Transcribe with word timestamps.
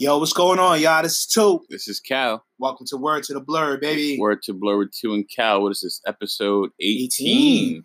Yo, 0.00 0.16
what's 0.16 0.32
going 0.32 0.58
on, 0.58 0.80
y'all? 0.80 1.02
This 1.02 1.18
is 1.18 1.26
Two. 1.26 1.60
This 1.68 1.86
is 1.86 2.00
Cal. 2.00 2.42
Welcome 2.58 2.86
to 2.86 2.96
Word 2.96 3.22
to 3.24 3.34
the 3.34 3.40
Blur, 3.40 3.76
baby. 3.76 4.18
Word 4.18 4.40
to 4.44 4.54
Blur 4.54 4.78
with 4.78 4.92
Two 4.98 5.12
and 5.12 5.28
Cal. 5.28 5.60
What 5.60 5.72
is 5.72 5.82
this? 5.82 6.00
Episode 6.06 6.70
18. 6.80 7.10
18. 7.20 7.84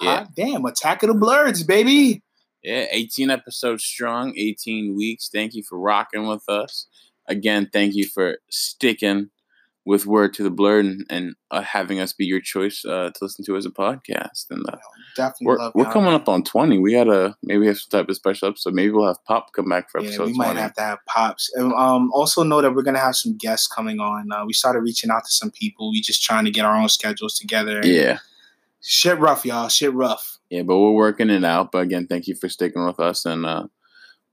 Hot 0.00 0.28
damn, 0.34 0.64
Attack 0.64 1.02
of 1.02 1.08
the 1.08 1.14
Blurs, 1.14 1.62
baby. 1.62 2.22
Yeah, 2.62 2.86
18 2.90 3.28
episodes 3.28 3.84
strong, 3.84 4.32
18 4.34 4.96
weeks. 4.96 5.28
Thank 5.30 5.52
you 5.52 5.62
for 5.62 5.78
rocking 5.78 6.26
with 6.26 6.48
us. 6.48 6.86
Again, 7.28 7.68
thank 7.70 7.94
you 7.94 8.06
for 8.06 8.38
sticking 8.48 9.28
with 9.84 10.06
Word 10.06 10.32
to 10.34 10.44
the 10.44 10.50
Blur 10.50 10.78
and, 10.78 11.04
and 11.10 11.34
uh, 11.50 11.60
having 11.62 11.98
us 11.98 12.12
be 12.12 12.24
your 12.24 12.40
choice 12.40 12.84
uh, 12.84 13.10
to 13.12 13.18
listen 13.20 13.44
to 13.46 13.56
as 13.56 13.66
a 13.66 13.70
podcast. 13.70 14.46
And 14.50 14.64
uh, 14.68 14.76
Definitely 15.16 15.46
we're, 15.46 15.58
love 15.58 15.72
we're 15.74 15.92
coming 15.92 16.12
up 16.12 16.28
on 16.28 16.44
20. 16.44 16.78
We 16.78 16.92
got 16.92 17.04
to 17.04 17.36
maybe 17.42 17.66
have 17.66 17.78
some 17.78 17.90
type 18.00 18.08
of 18.08 18.14
special 18.14 18.48
episode. 18.48 18.74
Maybe 18.74 18.90
we'll 18.90 19.08
have 19.08 19.24
Pop 19.24 19.52
come 19.52 19.68
back 19.68 19.90
for 19.90 20.00
Yeah, 20.00 20.06
episode 20.08 20.26
we 20.26 20.34
20. 20.34 20.54
might 20.54 20.60
have 20.60 20.74
to 20.74 20.82
have 20.82 20.98
pops. 21.06 21.52
And 21.54 21.72
um, 21.72 22.12
also 22.12 22.44
know 22.44 22.62
that 22.62 22.74
we're 22.74 22.82
gonna 22.82 23.00
have 23.00 23.16
some 23.16 23.36
guests 23.36 23.66
coming 23.66 23.98
on. 23.98 24.30
Uh, 24.30 24.44
we 24.46 24.52
started 24.52 24.80
reaching 24.80 25.10
out 25.10 25.24
to 25.24 25.30
some 25.32 25.50
people. 25.50 25.90
We 25.90 26.00
just 26.00 26.22
trying 26.22 26.44
to 26.44 26.52
get 26.52 26.64
our 26.64 26.76
own 26.76 26.88
schedules 26.88 27.36
together. 27.38 27.80
yeah. 27.84 28.18
Shit 28.84 29.18
rough, 29.18 29.44
y'all. 29.44 29.68
Shit 29.68 29.92
rough. 29.94 30.38
Yeah, 30.50 30.62
but 30.62 30.78
we're 30.78 30.90
working 30.90 31.30
it 31.30 31.44
out. 31.44 31.70
But 31.72 31.78
again, 31.82 32.06
thank 32.08 32.26
you 32.26 32.34
for 32.34 32.48
sticking 32.48 32.84
with 32.84 32.98
us. 32.98 33.24
And 33.24 33.46
uh, 33.46 33.66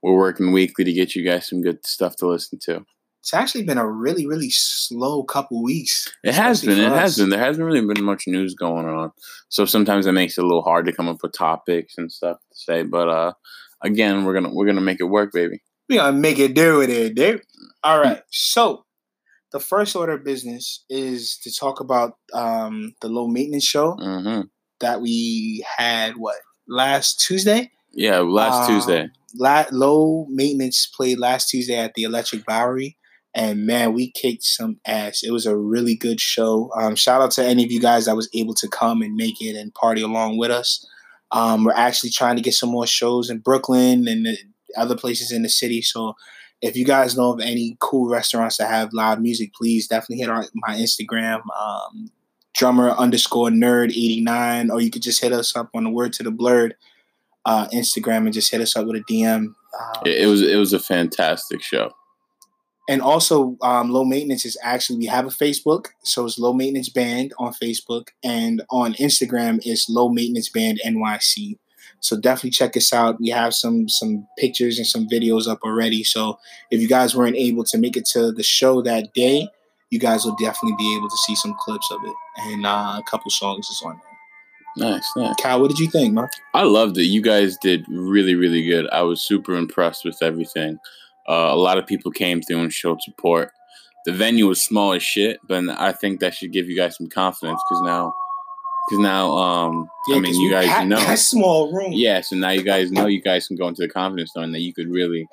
we're 0.02 0.16
working 0.18 0.52
weekly 0.52 0.84
to 0.86 0.94
get 0.94 1.16
you 1.16 1.24
guys 1.24 1.48
some 1.48 1.62
good 1.62 1.86
stuff 1.86 2.16
to 2.18 2.28
listen 2.28 2.58
to. 2.64 2.86
It's 3.22 3.34
actually 3.34 3.64
been 3.64 3.78
a 3.78 3.88
really, 3.88 4.26
really 4.26 4.50
slow 4.50 5.24
couple 5.24 5.62
weeks. 5.62 6.12
It 6.24 6.34
has 6.34 6.64
been. 6.64 6.80
It 6.80 6.92
has 6.92 7.18
been. 7.18 7.30
There 7.30 7.40
hasn't 7.40 7.66
really 7.66 7.86
been 7.86 8.04
much 8.04 8.28
news 8.28 8.56
going 8.56 8.88
on, 8.88 9.12
so 9.50 9.66
sometimes 9.66 10.06
it 10.06 10.14
makes 10.14 10.38
it 10.38 10.44
a 10.44 10.48
little 10.48 10.62
hard 10.64 10.86
to 10.86 10.94
come 10.94 11.08
up 11.10 11.22
with 11.22 11.34
topics 11.34 11.98
and 11.98 12.12
stuff 12.12 12.38
to 12.52 12.58
say. 12.58 12.84
But 12.84 13.10
uh, 13.10 13.34
again, 13.82 14.24
we're 14.24 14.34
gonna 14.34 14.54
we're 14.54 14.66
gonna 14.66 14.82
make 14.82 15.00
it 15.02 15.06
work, 15.06 15.34
baby. 15.34 15.62
We 15.90 15.98
gonna 15.98 16.18
make 16.18 16.40
it 16.40 16.54
do 16.54 16.78
with 16.78 16.90
it, 16.90 17.16
dude. 17.16 17.42
All 17.84 18.00
right. 18.00 18.22
So 18.30 18.86
the 19.52 19.60
first 19.60 19.96
order 19.96 20.14
of 20.14 20.24
business 20.24 20.86
is 20.90 21.38
to 21.44 21.54
talk 21.54 21.80
about 21.80 22.14
um, 22.34 22.94
the 23.02 23.10
low 23.10 23.28
maintenance 23.28 23.66
show 23.66 23.94
hmm 23.94 24.42
that 24.80 25.02
we 25.02 25.66
had. 25.78 26.14
What 26.16 26.38
last 26.68 27.20
Tuesday? 27.20 27.72
Yeah, 27.92 28.20
last 28.20 28.70
Um, 28.70 28.76
Tuesday. 28.76 29.10
La- 29.36 29.66
low 29.72 30.26
maintenance 30.30 30.88
played 30.96 31.20
last 31.20 31.50
Tuesday 31.50 31.76
at 31.76 31.94
the 31.96 32.04
Electric 32.04 32.46
Bowery, 32.46 32.98
and 33.40 33.66
man, 33.66 33.94
we 33.94 34.12
kicked 34.12 34.44
some 34.44 34.82
ass. 34.86 35.24
It 35.24 35.32
was 35.32 35.46
a 35.46 35.56
really 35.56 35.96
good 35.96 36.20
show. 36.20 36.70
Um, 36.78 36.98
shout 36.98 37.22
out 37.22 37.32
to 37.32 37.46
any 37.46 37.64
of 37.64 37.72
you 37.72 37.80
guys 37.80 38.06
that 38.06 38.18
was 38.18 38.30
able 38.34 38.54
to 38.56 38.68
come 38.68 39.02
and 39.02 39.16
make 39.16 39.42
it 39.42 39.56
and 39.56 39.74
party 39.74 40.02
along 40.02 40.38
with 40.38 40.52
us. 40.52 40.86
Um, 41.32 41.64
we're 41.64 41.72
actually 41.72 42.10
trying 42.10 42.36
to 42.36 42.42
get 42.42 42.54
some 42.54 42.70
more 42.70 42.86
shows 42.86 43.30
in 43.30 43.40
Brooklyn 43.40 44.10
and 44.10 44.26
the 44.26 44.38
other 44.76 44.98
places 44.98 45.32
in 45.32 45.44
the 45.44 45.50
city. 45.50 45.82
So, 45.82 46.18
if 46.62 46.76
you 46.76 46.84
guys 46.84 47.16
know 47.16 47.32
of 47.32 47.40
any 47.40 47.78
cool 47.80 48.10
restaurants 48.10 48.58
that 48.58 48.68
have 48.68 48.92
loud 48.92 49.22
music, 49.22 49.54
please 49.54 49.88
definitely 49.88 50.18
hit 50.18 50.30
our, 50.30 50.44
my 50.56 50.76
Instagram, 50.76 51.40
um, 51.58 52.12
drummer 52.54 52.90
underscore 52.90 53.48
nerd 53.48 53.92
eighty 53.92 54.20
nine, 54.20 54.70
or 54.70 54.82
you 54.82 54.92
could 54.92 55.02
just 55.02 55.22
hit 55.22 55.32
us 55.32 55.56
up 55.56 55.70
on 55.74 55.86
the 55.86 55.90
word 55.90 56.12
to 56.14 56.24
the 56.24 56.32
blurred 56.32 56.76
uh, 57.46 57.70
Instagram 57.70 58.26
and 58.26 58.34
just 58.34 58.52
hit 58.52 58.60
us 58.60 58.76
up 58.76 58.86
with 58.86 58.98
a 58.98 59.04
DM. 59.10 59.54
It, 60.06 60.24
it 60.24 60.26
was 60.26 60.42
it 60.42 60.58
was 60.58 60.74
a 60.74 60.80
fantastic 60.80 61.62
show. 61.62 61.94
And 62.90 63.04
also, 63.04 63.56
um, 63.62 63.92
low 63.92 64.04
maintenance 64.04 64.46
is 64.46 64.58
actually 64.64 64.98
we 64.98 65.06
have 65.06 65.28
a 65.28 65.30
Facebook, 65.30 65.90
so 66.02 66.26
it's 66.26 66.40
low 66.40 66.54
maintenance 66.54 66.90
band 66.90 67.34
on 67.38 67.54
Facebook, 67.54 68.08
and 68.24 68.64
on 68.72 68.96
Instagram 68.96 69.60
it's 69.64 69.88
low 69.88 70.10
maintenance 70.10 70.50
band 70.50 70.82
NYC. 70.84 71.60
So 72.00 72.20
definitely 72.20 72.50
check 72.50 72.76
us 72.76 72.92
out. 72.92 73.20
We 73.20 73.30
have 73.30 73.54
some 73.54 73.88
some 73.88 74.28
pictures 74.40 74.80
and 74.80 74.88
some 74.88 75.08
videos 75.08 75.48
up 75.48 75.60
already. 75.64 76.04
So 76.04 76.40
if 76.72 76.82
you 76.82 76.88
guys 76.88 77.16
weren't 77.16 77.36
able 77.36 77.64
to 77.66 77.78
make 77.78 77.96
it 77.96 78.08
to 78.14 78.32
the 78.32 78.42
show 78.42 78.82
that 78.82 79.14
day, 79.14 79.48
you 79.92 80.00
guys 80.00 80.26
will 80.26 80.36
definitely 80.38 80.78
be 80.80 80.96
able 80.98 81.10
to 81.10 81.18
see 81.28 81.36
some 81.36 81.54
clips 81.60 81.92
of 81.92 82.00
it, 82.04 82.16
and 82.48 82.66
uh, 82.66 82.96
a 82.98 83.04
couple 83.08 83.30
songs 83.30 83.70
is 83.70 83.84
on 83.86 84.00
there. 84.78 84.90
Nice, 84.90 85.12
nice. 85.16 85.36
Cal, 85.36 85.62
what 85.62 85.70
did 85.70 85.78
you 85.78 85.92
think, 85.92 86.16
man? 86.16 86.28
I 86.56 86.64
loved 86.64 86.98
it. 86.98 87.04
You 87.04 87.22
guys 87.22 87.56
did 87.58 87.86
really, 87.88 88.34
really 88.34 88.66
good. 88.66 88.90
I 88.90 89.04
was 89.04 89.22
super 89.22 89.54
impressed 89.56 90.06
with 90.06 90.24
everything. 90.24 90.80
Uh, 91.30 91.50
a 91.52 91.56
lot 91.56 91.78
of 91.78 91.86
people 91.86 92.12
came 92.12 92.42
through 92.42 92.60
and 92.60 92.74
showed 92.74 93.02
support. 93.02 93.52
The 94.06 94.12
venue 94.12 94.48
was 94.48 94.64
small 94.64 94.94
as 94.94 95.04
shit, 95.04 95.40
but 95.48 95.64
I 95.70 95.92
think 95.92 96.20
that 96.20 96.34
should 96.34 96.52
give 96.52 96.68
you 96.68 96.76
guys 96.76 96.98
some 96.98 97.08
confidence 97.08 97.62
because 97.70 97.84
now, 97.84 98.14
because 98.88 99.04
now, 99.04 99.32
um, 99.32 99.88
I 100.12 100.20
mean, 100.20 100.34
you 100.34 100.50
guys 100.50 100.88
know, 100.88 100.96
that 101.06 101.20
small 101.20 101.72
room. 101.72 101.92
yeah. 101.92 102.22
So 102.22 102.36
now 102.36 102.50
you 102.50 102.64
guys 102.64 102.92
know 102.92 103.06
you 103.06 103.22
guys 103.22 103.48
can 103.48 103.58
go 103.58 103.68
into 103.68 103.84
the 103.84 103.90
confidence 103.90 104.32
knowing 104.36 104.52
that 104.54 104.62
you 104.62 104.74
could 104.74 104.90
really 104.90 105.28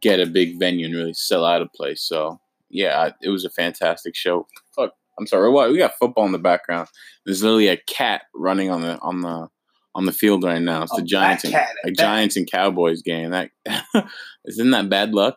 get 0.00 0.20
a 0.20 0.26
big 0.26 0.58
venue 0.58 0.86
and 0.86 0.94
really 0.94 1.12
sell 1.12 1.44
out 1.44 1.60
a 1.60 1.66
place. 1.66 2.02
So 2.02 2.40
yeah, 2.70 3.10
it 3.20 3.28
was 3.28 3.44
a 3.44 3.50
fantastic 3.50 4.14
show. 4.14 4.46
Fuck, 4.74 4.92
I'm 5.18 5.26
sorry. 5.26 5.50
What 5.50 5.70
we 5.70 5.76
got 5.76 5.98
football 5.98 6.24
in 6.24 6.32
the 6.32 6.38
background. 6.38 6.88
There's 7.26 7.42
literally 7.42 7.68
a 7.68 7.76
cat 7.76 8.22
running 8.34 8.70
on 8.70 8.80
the 8.80 8.98
on 9.00 9.20
the 9.20 9.48
on 9.94 10.06
the 10.06 10.12
field 10.12 10.44
right 10.44 10.62
now. 10.62 10.82
It's 10.82 10.92
A 10.92 11.00
the 11.00 11.06
Giants 11.06 11.44
and 11.44 11.54
a 11.84 11.90
Giants 11.90 12.36
and 12.36 12.50
Cowboys 12.50 13.02
game. 13.02 13.30
That 13.30 13.50
isn't 14.44 14.70
that 14.70 14.88
bad 14.88 15.12
luck. 15.14 15.36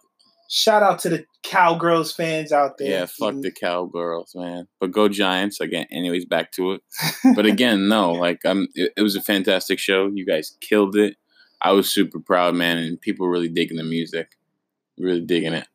Shout 0.50 0.84
out 0.84 1.00
to 1.00 1.10
the 1.10 1.26
Cowgirls 1.44 2.14
fans 2.14 2.52
out 2.52 2.78
there. 2.78 2.90
Yeah, 2.90 3.06
fuck 3.08 3.36
the 3.42 3.52
Cowgirls, 3.52 4.34
man. 4.36 4.68
But 4.80 4.92
go 4.92 5.10
Giants 5.10 5.60
again. 5.60 5.88
Anyways, 5.92 6.26
back 6.26 6.52
to 6.54 6.74
it. 6.74 6.82
But 7.36 7.46
again, 7.46 7.88
no, 7.88 8.12
like 8.12 8.42
I'm. 8.46 8.68
It, 8.76 8.94
it 8.96 9.02
was 9.02 9.16
a 9.16 9.22
fantastic 9.22 9.80
show. 9.80 10.12
You 10.14 10.26
guys 10.26 10.56
killed 10.62 10.96
it. 10.96 11.18
I 11.62 11.72
was 11.72 11.92
super 11.92 12.20
proud, 12.20 12.54
man, 12.54 12.78
and 12.78 13.02
people 13.02 13.28
really 13.28 13.48
digging 13.48 13.78
the 13.78 13.84
music, 13.84 14.38
really 15.00 15.22
digging 15.22 15.54
it. 15.54 15.68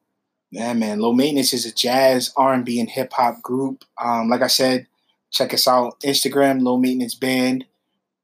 Yeah, 0.51 0.73
man. 0.73 1.01
Low 1.01 1.13
Maintenance 1.13 1.53
is 1.53 1.67
a 1.67 1.75
jazz, 1.75 2.33
R 2.37 2.53
and 2.53 2.65
B, 2.65 2.81
and 2.81 2.89
hip 2.89 3.13
hop 3.13 3.43
group. 3.43 3.85
Um, 4.01 4.29
like 4.29 4.43
I 4.43 4.49
said, 4.49 4.87
check 5.31 5.53
us 5.53 5.67
out 5.67 6.01
Instagram, 6.01 6.63
Low 6.63 6.77
Maintenance 6.77 7.15
Band, 7.15 7.65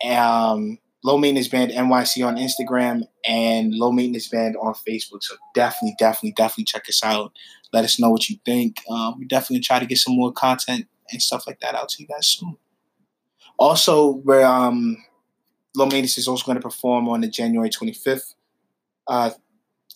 um, 0.04 0.78
Low 1.04 1.18
Maintenance 1.18 1.48
Band 1.48 1.70
NYC 1.70 2.26
on 2.26 2.36
Instagram, 2.36 3.02
and 3.26 3.72
Low 3.74 3.92
Maintenance 3.92 4.28
Band 4.28 4.56
on 4.56 4.74
Facebook. 4.74 5.22
So 5.22 5.36
definitely, 5.54 5.94
definitely, 5.98 6.32
definitely 6.32 6.64
check 6.64 6.88
us 6.88 7.02
out. 7.04 7.32
Let 7.72 7.84
us 7.84 8.00
know 8.00 8.10
what 8.10 8.28
you 8.28 8.36
think. 8.44 8.82
Um, 8.90 9.18
we 9.18 9.26
definitely 9.26 9.60
try 9.60 9.78
to 9.78 9.86
get 9.86 9.98
some 9.98 10.16
more 10.16 10.32
content 10.32 10.86
and 11.10 11.22
stuff 11.22 11.46
like 11.46 11.60
that 11.60 11.74
out 11.74 11.88
to 11.90 12.02
you 12.02 12.08
guys 12.08 12.26
soon. 12.26 12.56
Also, 13.58 14.16
we're 14.24 14.44
um, 14.44 14.96
Low 15.76 15.86
Maintenance 15.86 16.18
is 16.18 16.28
also 16.28 16.44
going 16.44 16.56
to 16.56 16.62
perform 16.62 17.08
on 17.08 17.20
the 17.20 17.28
January 17.28 17.70
twenty 17.70 17.92
fifth. 17.92 18.34
Uh, 19.06 19.30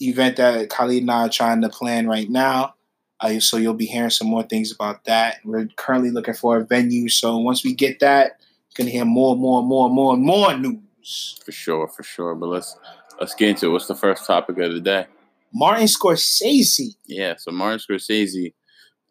event 0.00 0.36
that 0.36 0.70
Khalid 0.70 1.02
and 1.02 1.10
I 1.10 1.26
are 1.26 1.28
trying 1.28 1.60
to 1.62 1.68
plan 1.68 2.06
right 2.06 2.28
now. 2.28 2.74
Uh, 3.20 3.38
so 3.38 3.58
you'll 3.58 3.74
be 3.74 3.86
hearing 3.86 4.10
some 4.10 4.28
more 4.28 4.42
things 4.42 4.72
about 4.72 5.04
that. 5.04 5.38
We're 5.44 5.68
currently 5.76 6.10
looking 6.10 6.34
for 6.34 6.56
a 6.56 6.64
venue. 6.64 7.08
So 7.08 7.36
once 7.36 7.62
we 7.62 7.74
get 7.74 8.00
that, 8.00 8.39
you're 8.70 8.84
gonna 8.84 8.91
hear 8.91 9.04
more, 9.04 9.32
and 9.32 9.41
more, 9.41 9.60
and 9.60 9.69
more, 9.69 9.86
and 9.86 9.94
more, 9.94 10.14
and 10.14 10.22
more 10.22 10.56
news. 10.56 11.41
For 11.44 11.53
sure, 11.53 11.88
for 11.88 12.03
sure. 12.03 12.34
But 12.34 12.48
let's 12.48 12.76
let's 13.19 13.34
get 13.34 13.50
into 13.50 13.66
it. 13.66 13.70
What's 13.70 13.86
the 13.86 13.94
first 13.94 14.26
topic 14.26 14.58
of 14.58 14.72
the 14.72 14.81
day? 14.81 15.06
Martin 15.53 15.86
Scorsese. 15.86 16.94
Yeah, 17.06 17.34
so 17.36 17.50
Martin 17.50 17.80
Scorsese 17.80 18.54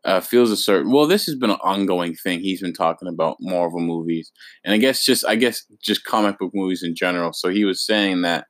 uh, 0.05 0.21
feels 0.21 0.51
a 0.51 0.57
certain. 0.57 0.91
Well, 0.91 1.07
this 1.07 1.25
has 1.25 1.35
been 1.35 1.49
an 1.49 1.57
ongoing 1.61 2.15
thing. 2.15 2.39
He's 2.39 2.61
been 2.61 2.73
talking 2.73 3.07
about 3.07 3.37
Marvel 3.41 3.81
movies, 3.81 4.31
and 4.63 4.73
I 4.73 4.77
guess 4.77 5.05
just 5.05 5.25
I 5.25 5.35
guess 5.35 5.65
just 5.83 6.05
comic 6.05 6.39
book 6.39 6.51
movies 6.53 6.83
in 6.83 6.95
general. 6.95 7.33
So 7.33 7.49
he 7.49 7.65
was 7.65 7.85
saying 7.85 8.21
that 8.21 8.45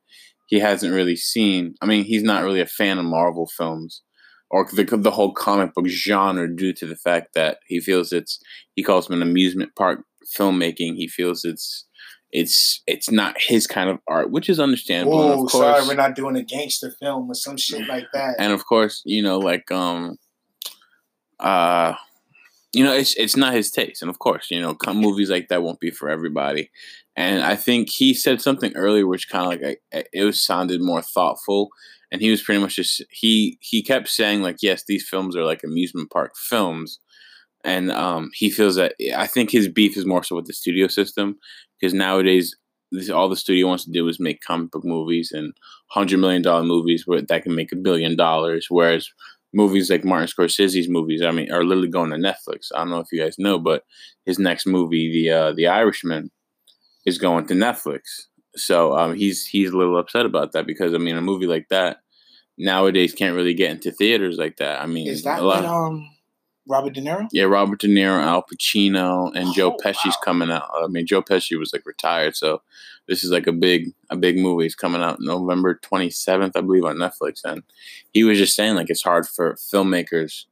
he 0.46 0.60
hasn't 0.60 0.94
really 0.94 1.16
seen. 1.16 1.74
I 1.80 1.86
mean, 1.86 2.04
he's 2.04 2.22
not 2.22 2.44
really 2.44 2.60
a 2.60 2.66
fan 2.66 2.98
of 2.98 3.04
Marvel 3.04 3.46
films 3.56 4.02
or 4.50 4.68
the 4.72 4.84
the 4.84 5.10
whole 5.10 5.32
comic 5.32 5.72
book 5.74 5.86
genre 5.86 6.54
due 6.54 6.72
to 6.74 6.86
the 6.86 6.96
fact 6.96 7.34
that 7.34 7.58
he 7.66 7.80
feels 7.80 8.12
it's 8.12 8.40
he 8.74 8.82
calls 8.82 9.06
them 9.06 9.20
an 9.20 9.28
amusement 9.28 9.70
park 9.76 10.04
filmmaking. 10.36 10.96
He 10.96 11.08
feels 11.08 11.44
it's 11.44 11.86
it's 12.32 12.82
it's 12.86 13.10
not 13.10 13.36
his 13.38 13.66
kind 13.66 13.90
of 13.90 13.98
art, 14.06 14.30
which 14.30 14.48
is 14.48 14.60
understandable. 14.60 15.20
and 15.32 15.38
Whoa, 15.40 15.44
of 15.44 15.50
sorry, 15.50 15.86
we're 15.88 15.94
not 15.94 16.14
doing 16.14 16.36
a 16.36 16.42
gangster 16.42 16.92
film 17.00 17.30
or 17.30 17.34
some 17.34 17.56
shit 17.56 17.88
like 17.88 18.06
that. 18.12 18.36
and 18.38 18.52
of 18.52 18.66
course, 18.66 19.02
you 19.04 19.22
know, 19.22 19.38
like 19.38 19.70
um, 19.72 20.16
uh, 21.40 21.94
you 22.72 22.84
know, 22.84 22.92
it's 22.92 23.14
it's 23.16 23.36
not 23.36 23.54
his 23.54 23.70
taste, 23.70 24.02
and 24.02 24.10
of 24.10 24.18
course, 24.18 24.50
you 24.50 24.60
know, 24.60 24.76
movies 24.94 25.30
like 25.30 25.48
that 25.48 25.62
won't 25.62 25.80
be 25.80 25.90
for 25.90 26.08
everybody. 26.08 26.70
And 27.16 27.42
I 27.42 27.56
think 27.56 27.90
he 27.90 28.14
said 28.14 28.40
something 28.40 28.74
earlier, 28.76 29.06
which 29.06 29.28
kind 29.28 29.44
of 29.44 29.60
like 29.60 29.80
I- 29.92 30.04
it 30.12 30.24
was 30.24 30.40
sounded 30.40 30.80
more 30.80 31.02
thoughtful. 31.02 31.70
And 32.12 32.20
he 32.20 32.30
was 32.30 32.42
pretty 32.42 32.60
much 32.60 32.76
just 32.76 33.02
he 33.10 33.58
he 33.60 33.82
kept 33.82 34.08
saying 34.08 34.42
like, 34.42 34.58
yes, 34.62 34.84
these 34.86 35.08
films 35.08 35.36
are 35.36 35.44
like 35.44 35.62
amusement 35.62 36.10
park 36.10 36.32
films, 36.36 36.98
and 37.64 37.90
um, 37.92 38.30
he 38.34 38.50
feels 38.50 38.76
that 38.76 38.94
I 39.16 39.26
think 39.26 39.50
his 39.50 39.68
beef 39.68 39.96
is 39.96 40.06
more 40.06 40.22
so 40.22 40.36
with 40.36 40.46
the 40.46 40.52
studio 40.52 40.88
system 40.88 41.38
because 41.78 41.94
nowadays 41.94 42.56
this, 42.92 43.10
all 43.10 43.28
the 43.28 43.36
studio 43.36 43.66
wants 43.66 43.84
to 43.84 43.90
do 43.90 44.08
is 44.08 44.18
make 44.18 44.40
comic 44.42 44.70
book 44.70 44.84
movies 44.84 45.30
and 45.32 45.52
hundred 45.88 46.18
million 46.18 46.42
dollar 46.42 46.64
movies 46.64 47.06
where 47.06 47.20
that 47.22 47.42
can 47.42 47.54
make 47.54 47.72
a 47.72 47.76
billion 47.76 48.16
dollars, 48.16 48.66
whereas 48.68 49.08
movies 49.52 49.90
like 49.90 50.04
Martin 50.04 50.28
Scorsese's 50.28 50.88
movies, 50.88 51.22
I 51.22 51.30
mean, 51.30 51.52
are 51.52 51.64
literally 51.64 51.88
going 51.88 52.10
to 52.10 52.16
Netflix. 52.16 52.68
I 52.74 52.78
don't 52.78 52.90
know 52.90 53.00
if 53.00 53.08
you 53.12 53.20
guys 53.20 53.38
know, 53.38 53.58
but 53.58 53.84
his 54.26 54.38
next 54.38 54.66
movie, 54.66 55.12
the 55.12 55.30
uh, 55.30 55.52
the 55.52 55.66
Irishman, 55.68 56.30
is 57.06 57.18
going 57.18 57.46
to 57.46 57.54
Netflix. 57.54 58.00
So 58.56 58.96
um, 58.96 59.14
he's 59.14 59.46
he's 59.46 59.70
a 59.70 59.76
little 59.76 59.98
upset 59.98 60.26
about 60.26 60.52
that 60.52 60.66
because 60.66 60.94
I 60.94 60.98
mean, 60.98 61.16
a 61.16 61.22
movie 61.22 61.46
like 61.46 61.68
that 61.70 61.98
nowadays 62.58 63.14
can't 63.14 63.36
really 63.36 63.54
get 63.54 63.70
into 63.70 63.90
theaters 63.90 64.36
like 64.36 64.56
that. 64.56 64.82
I 64.82 64.86
mean, 64.86 65.08
Is 65.08 65.22
that 65.22 65.40
a 65.40 65.42
lot. 65.42 65.64
um 65.64 66.08
Robert 66.70 66.94
De 66.94 67.00
Niro? 67.02 67.26
yeah, 67.32 67.44
Robert 67.44 67.80
De 67.80 67.88
Niro, 67.88 68.22
Al 68.22 68.42
Pacino, 68.44 69.30
and 69.34 69.52
Joe 69.54 69.72
Oh, 69.74 69.76
Pesci's 69.84 70.14
wow. 70.16 70.24
coming 70.24 70.50
out. 70.50 70.68
I 70.82 70.86
mean, 70.86 71.06
Joe 71.06 71.22
Pesci 71.22 71.58
was 71.58 71.72
like 71.72 71.84
retired, 71.84 72.36
so 72.36 72.62
this 73.08 73.24
is 73.24 73.30
like 73.30 73.46
a 73.48 73.52
big, 73.52 73.92
a 74.10 74.16
big 74.16 74.38
movie. 74.38 74.66
It's 74.66 74.74
coming 74.74 75.02
out 75.02 75.18
November 75.20 75.74
twenty 75.82 76.10
seventh, 76.10 76.56
I 76.56 76.60
believe, 76.60 76.84
on 76.84 76.96
Netflix. 76.96 77.40
And 77.44 77.62
he 78.12 78.24
was 78.24 78.38
just 78.38 78.54
saying 78.54 78.76
like 78.76 78.88
it's 78.90 79.02
hard 79.02 79.26
for 79.26 79.54
filmmakers, 79.54 80.44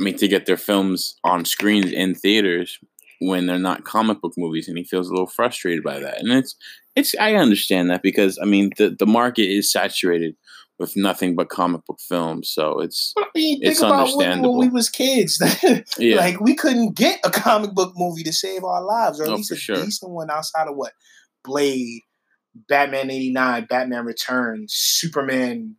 I 0.00 0.02
mean, 0.04 0.16
to 0.18 0.28
get 0.28 0.46
their 0.46 0.56
films 0.56 1.16
on 1.24 1.44
screens 1.44 1.92
in 1.92 2.14
theaters 2.14 2.78
when 3.20 3.46
they're 3.46 3.58
not 3.58 3.84
comic 3.84 4.20
book 4.20 4.34
movies, 4.36 4.68
and 4.68 4.78
he 4.78 4.84
feels 4.84 5.08
a 5.08 5.12
little 5.12 5.26
frustrated 5.26 5.82
by 5.82 5.98
that. 5.98 6.20
And 6.20 6.30
it's, 6.32 6.54
it's, 6.94 7.14
I 7.18 7.34
understand 7.34 7.90
that 7.90 8.02
because 8.02 8.38
I 8.42 8.44
mean, 8.44 8.70
the 8.76 8.90
the 8.90 9.06
market 9.06 9.48
is 9.48 9.70
saturated 9.70 10.34
with 10.78 10.96
nothing 10.96 11.34
but 11.34 11.48
comic 11.48 11.84
book 11.86 11.98
films, 12.00 12.50
so 12.50 12.80
it's 12.80 13.12
I 13.18 13.24
mean, 13.34 13.58
It's 13.62 13.80
about 13.80 13.90
when, 13.90 13.98
when 13.98 14.06
understandable. 14.30 14.58
we 14.58 14.68
was 14.68 14.88
kids. 14.88 15.42
yeah. 15.98 16.16
Like 16.16 16.40
we 16.40 16.54
couldn't 16.54 16.94
get 16.94 17.18
a 17.24 17.30
comic 17.30 17.72
book 17.74 17.94
movie 17.96 18.22
to 18.22 18.32
save 18.32 18.62
our 18.64 18.82
lives, 18.84 19.20
or 19.20 19.24
at 19.24 19.30
Oh, 19.30 19.34
least 19.36 19.50
a 19.52 19.56
sure. 19.56 19.76
decent 19.84 20.12
one 20.12 20.30
outside 20.30 20.68
of 20.68 20.76
what 20.76 20.92
Blade, 21.44 22.02
Batman 22.68 23.10
eighty 23.10 23.32
nine, 23.32 23.66
Batman 23.68 24.04
Returns, 24.04 24.72
Superman 24.72 25.76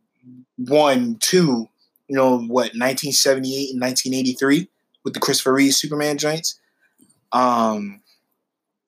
one, 0.58 1.16
two. 1.20 1.66
You 2.08 2.16
know 2.16 2.38
what? 2.40 2.74
Nineteen 2.74 3.12
seventy 3.12 3.56
eight 3.56 3.70
and 3.70 3.80
nineteen 3.80 4.12
eighty 4.14 4.32
three 4.34 4.68
with 5.04 5.14
the 5.14 5.20
Christopher 5.20 5.54
Reeve 5.54 5.74
Superman 5.74 6.18
joints. 6.18 6.60
Um, 7.32 8.02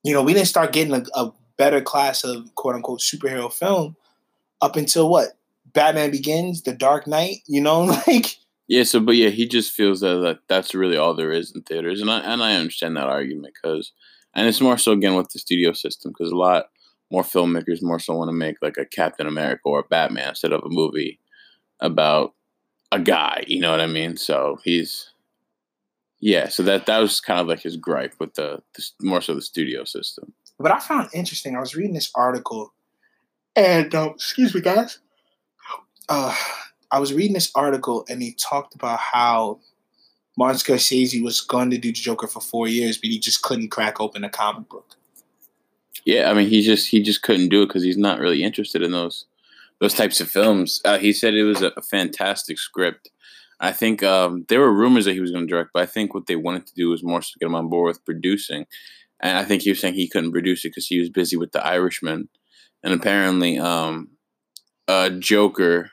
you 0.02 0.12
know, 0.12 0.22
we 0.22 0.34
didn't 0.34 0.48
start 0.48 0.72
getting 0.72 0.92
a, 0.92 1.02
a 1.14 1.32
better 1.56 1.80
class 1.80 2.24
of 2.24 2.54
quote 2.54 2.74
unquote 2.74 3.00
superhero 3.00 3.52
film 3.52 3.96
up 4.60 4.76
until 4.76 5.08
what? 5.08 5.28
Batman 5.72 6.10
Begins, 6.10 6.62
The 6.62 6.72
Dark 6.72 7.06
Knight. 7.06 7.38
You 7.46 7.60
know, 7.60 7.82
like 8.06 8.36
Yeah, 8.68 8.84
so 8.84 9.00
but 9.00 9.16
yeah, 9.16 9.28
he 9.28 9.46
just 9.46 9.72
feels 9.72 10.00
that, 10.00 10.16
that 10.16 10.38
that's 10.48 10.74
really 10.74 10.96
all 10.96 11.14
there 11.14 11.32
is 11.32 11.52
in 11.54 11.62
theaters, 11.62 12.00
and 12.00 12.10
I 12.10 12.20
and 12.20 12.42
I 12.42 12.56
understand 12.56 12.96
that 12.96 13.08
argument 13.08 13.54
because, 13.62 13.92
and 14.34 14.48
it's 14.48 14.60
more 14.60 14.78
so 14.78 14.92
again 14.92 15.14
with 15.14 15.30
the 15.30 15.38
studio 15.38 15.72
system 15.72 16.12
because 16.12 16.32
a 16.32 16.36
lot 16.36 16.66
more 17.10 17.22
filmmakers 17.22 17.82
more 17.82 17.98
so 17.98 18.14
want 18.14 18.28
to 18.28 18.32
make 18.32 18.56
like 18.62 18.78
a 18.78 18.86
Captain 18.86 19.26
America 19.26 19.60
or 19.66 19.80
a 19.80 19.84
Batman 19.84 20.30
instead 20.30 20.52
of 20.52 20.62
a 20.64 20.70
movie 20.70 21.20
about 21.80 22.34
a 22.90 22.98
guy. 22.98 23.44
You 23.46 23.60
know 23.60 23.70
what 23.70 23.80
I 23.80 23.86
mean? 23.86 24.16
So 24.16 24.58
he's 24.64 25.12
yeah, 26.20 26.48
so 26.48 26.62
that 26.62 26.86
that 26.86 26.98
was 26.98 27.20
kind 27.20 27.40
of 27.40 27.48
like 27.48 27.60
his 27.60 27.76
gripe 27.76 28.14
with 28.20 28.34
the, 28.34 28.62
the 28.74 28.84
more 29.00 29.20
so 29.20 29.34
the 29.34 29.42
studio 29.42 29.82
system. 29.82 30.32
But 30.58 30.70
I 30.70 30.78
found 30.78 31.10
interesting, 31.12 31.56
I 31.56 31.60
was 31.60 31.74
reading 31.74 31.94
this 31.94 32.12
article, 32.14 32.72
and 33.56 33.92
um, 33.94 34.10
excuse 34.10 34.54
me, 34.54 34.60
guys. 34.60 35.00
Uh, 36.08 36.34
I 36.90 36.98
was 36.98 37.14
reading 37.14 37.34
this 37.34 37.50
article, 37.54 38.04
and 38.08 38.22
he 38.22 38.32
talked 38.34 38.74
about 38.74 38.98
how 38.98 39.60
Martin 40.36 40.58
Scorsese 40.58 41.22
was 41.22 41.40
going 41.40 41.70
to 41.70 41.78
do 41.78 41.88
the 41.88 41.92
Joker 41.92 42.26
for 42.26 42.40
four 42.40 42.68
years, 42.68 42.98
but 42.98 43.10
he 43.10 43.18
just 43.18 43.42
couldn't 43.42 43.70
crack 43.70 44.00
open 44.00 44.24
a 44.24 44.30
comic 44.30 44.68
book. 44.68 44.96
Yeah, 46.04 46.30
I 46.30 46.34
mean 46.34 46.48
he 46.48 46.62
just 46.62 46.88
he 46.88 47.00
just 47.00 47.22
couldn't 47.22 47.50
do 47.50 47.62
it 47.62 47.66
because 47.66 47.84
he's 47.84 47.98
not 47.98 48.18
really 48.18 48.42
interested 48.42 48.82
in 48.82 48.90
those 48.90 49.26
those 49.80 49.94
types 49.94 50.20
of 50.20 50.30
films. 50.30 50.80
Uh, 50.84 50.98
he 50.98 51.12
said 51.12 51.34
it 51.34 51.44
was 51.44 51.62
a, 51.62 51.72
fantastic 51.82 52.58
script. 52.58 53.10
I 53.60 53.72
think 53.72 54.02
um, 54.02 54.44
there 54.48 54.60
were 54.60 54.72
rumors 54.72 55.04
that 55.04 55.12
he 55.12 55.20
was 55.20 55.30
going 55.30 55.46
to 55.46 55.50
direct, 55.50 55.70
but 55.72 55.82
I 55.82 55.86
think 55.86 56.14
what 56.14 56.26
they 56.26 56.36
wanted 56.36 56.66
to 56.66 56.74
do 56.74 56.88
was 56.88 57.04
more 57.04 57.22
so 57.22 57.34
get 57.38 57.46
him 57.46 57.54
on 57.54 57.68
board 57.68 57.88
with 57.88 58.04
producing. 58.04 58.66
And 59.20 59.38
I 59.38 59.44
think 59.44 59.62
he 59.62 59.70
was 59.70 59.80
saying 59.80 59.94
he 59.94 60.08
couldn't 60.08 60.32
produce 60.32 60.64
it 60.64 60.68
because 60.70 60.86
he 60.86 60.98
was 60.98 61.08
busy 61.08 61.36
with 61.36 61.52
The 61.52 61.64
Irishman, 61.64 62.28
and 62.82 62.92
apparently, 62.92 63.58
um, 63.58 64.10
uh, 64.88 65.10
Joker 65.10 65.91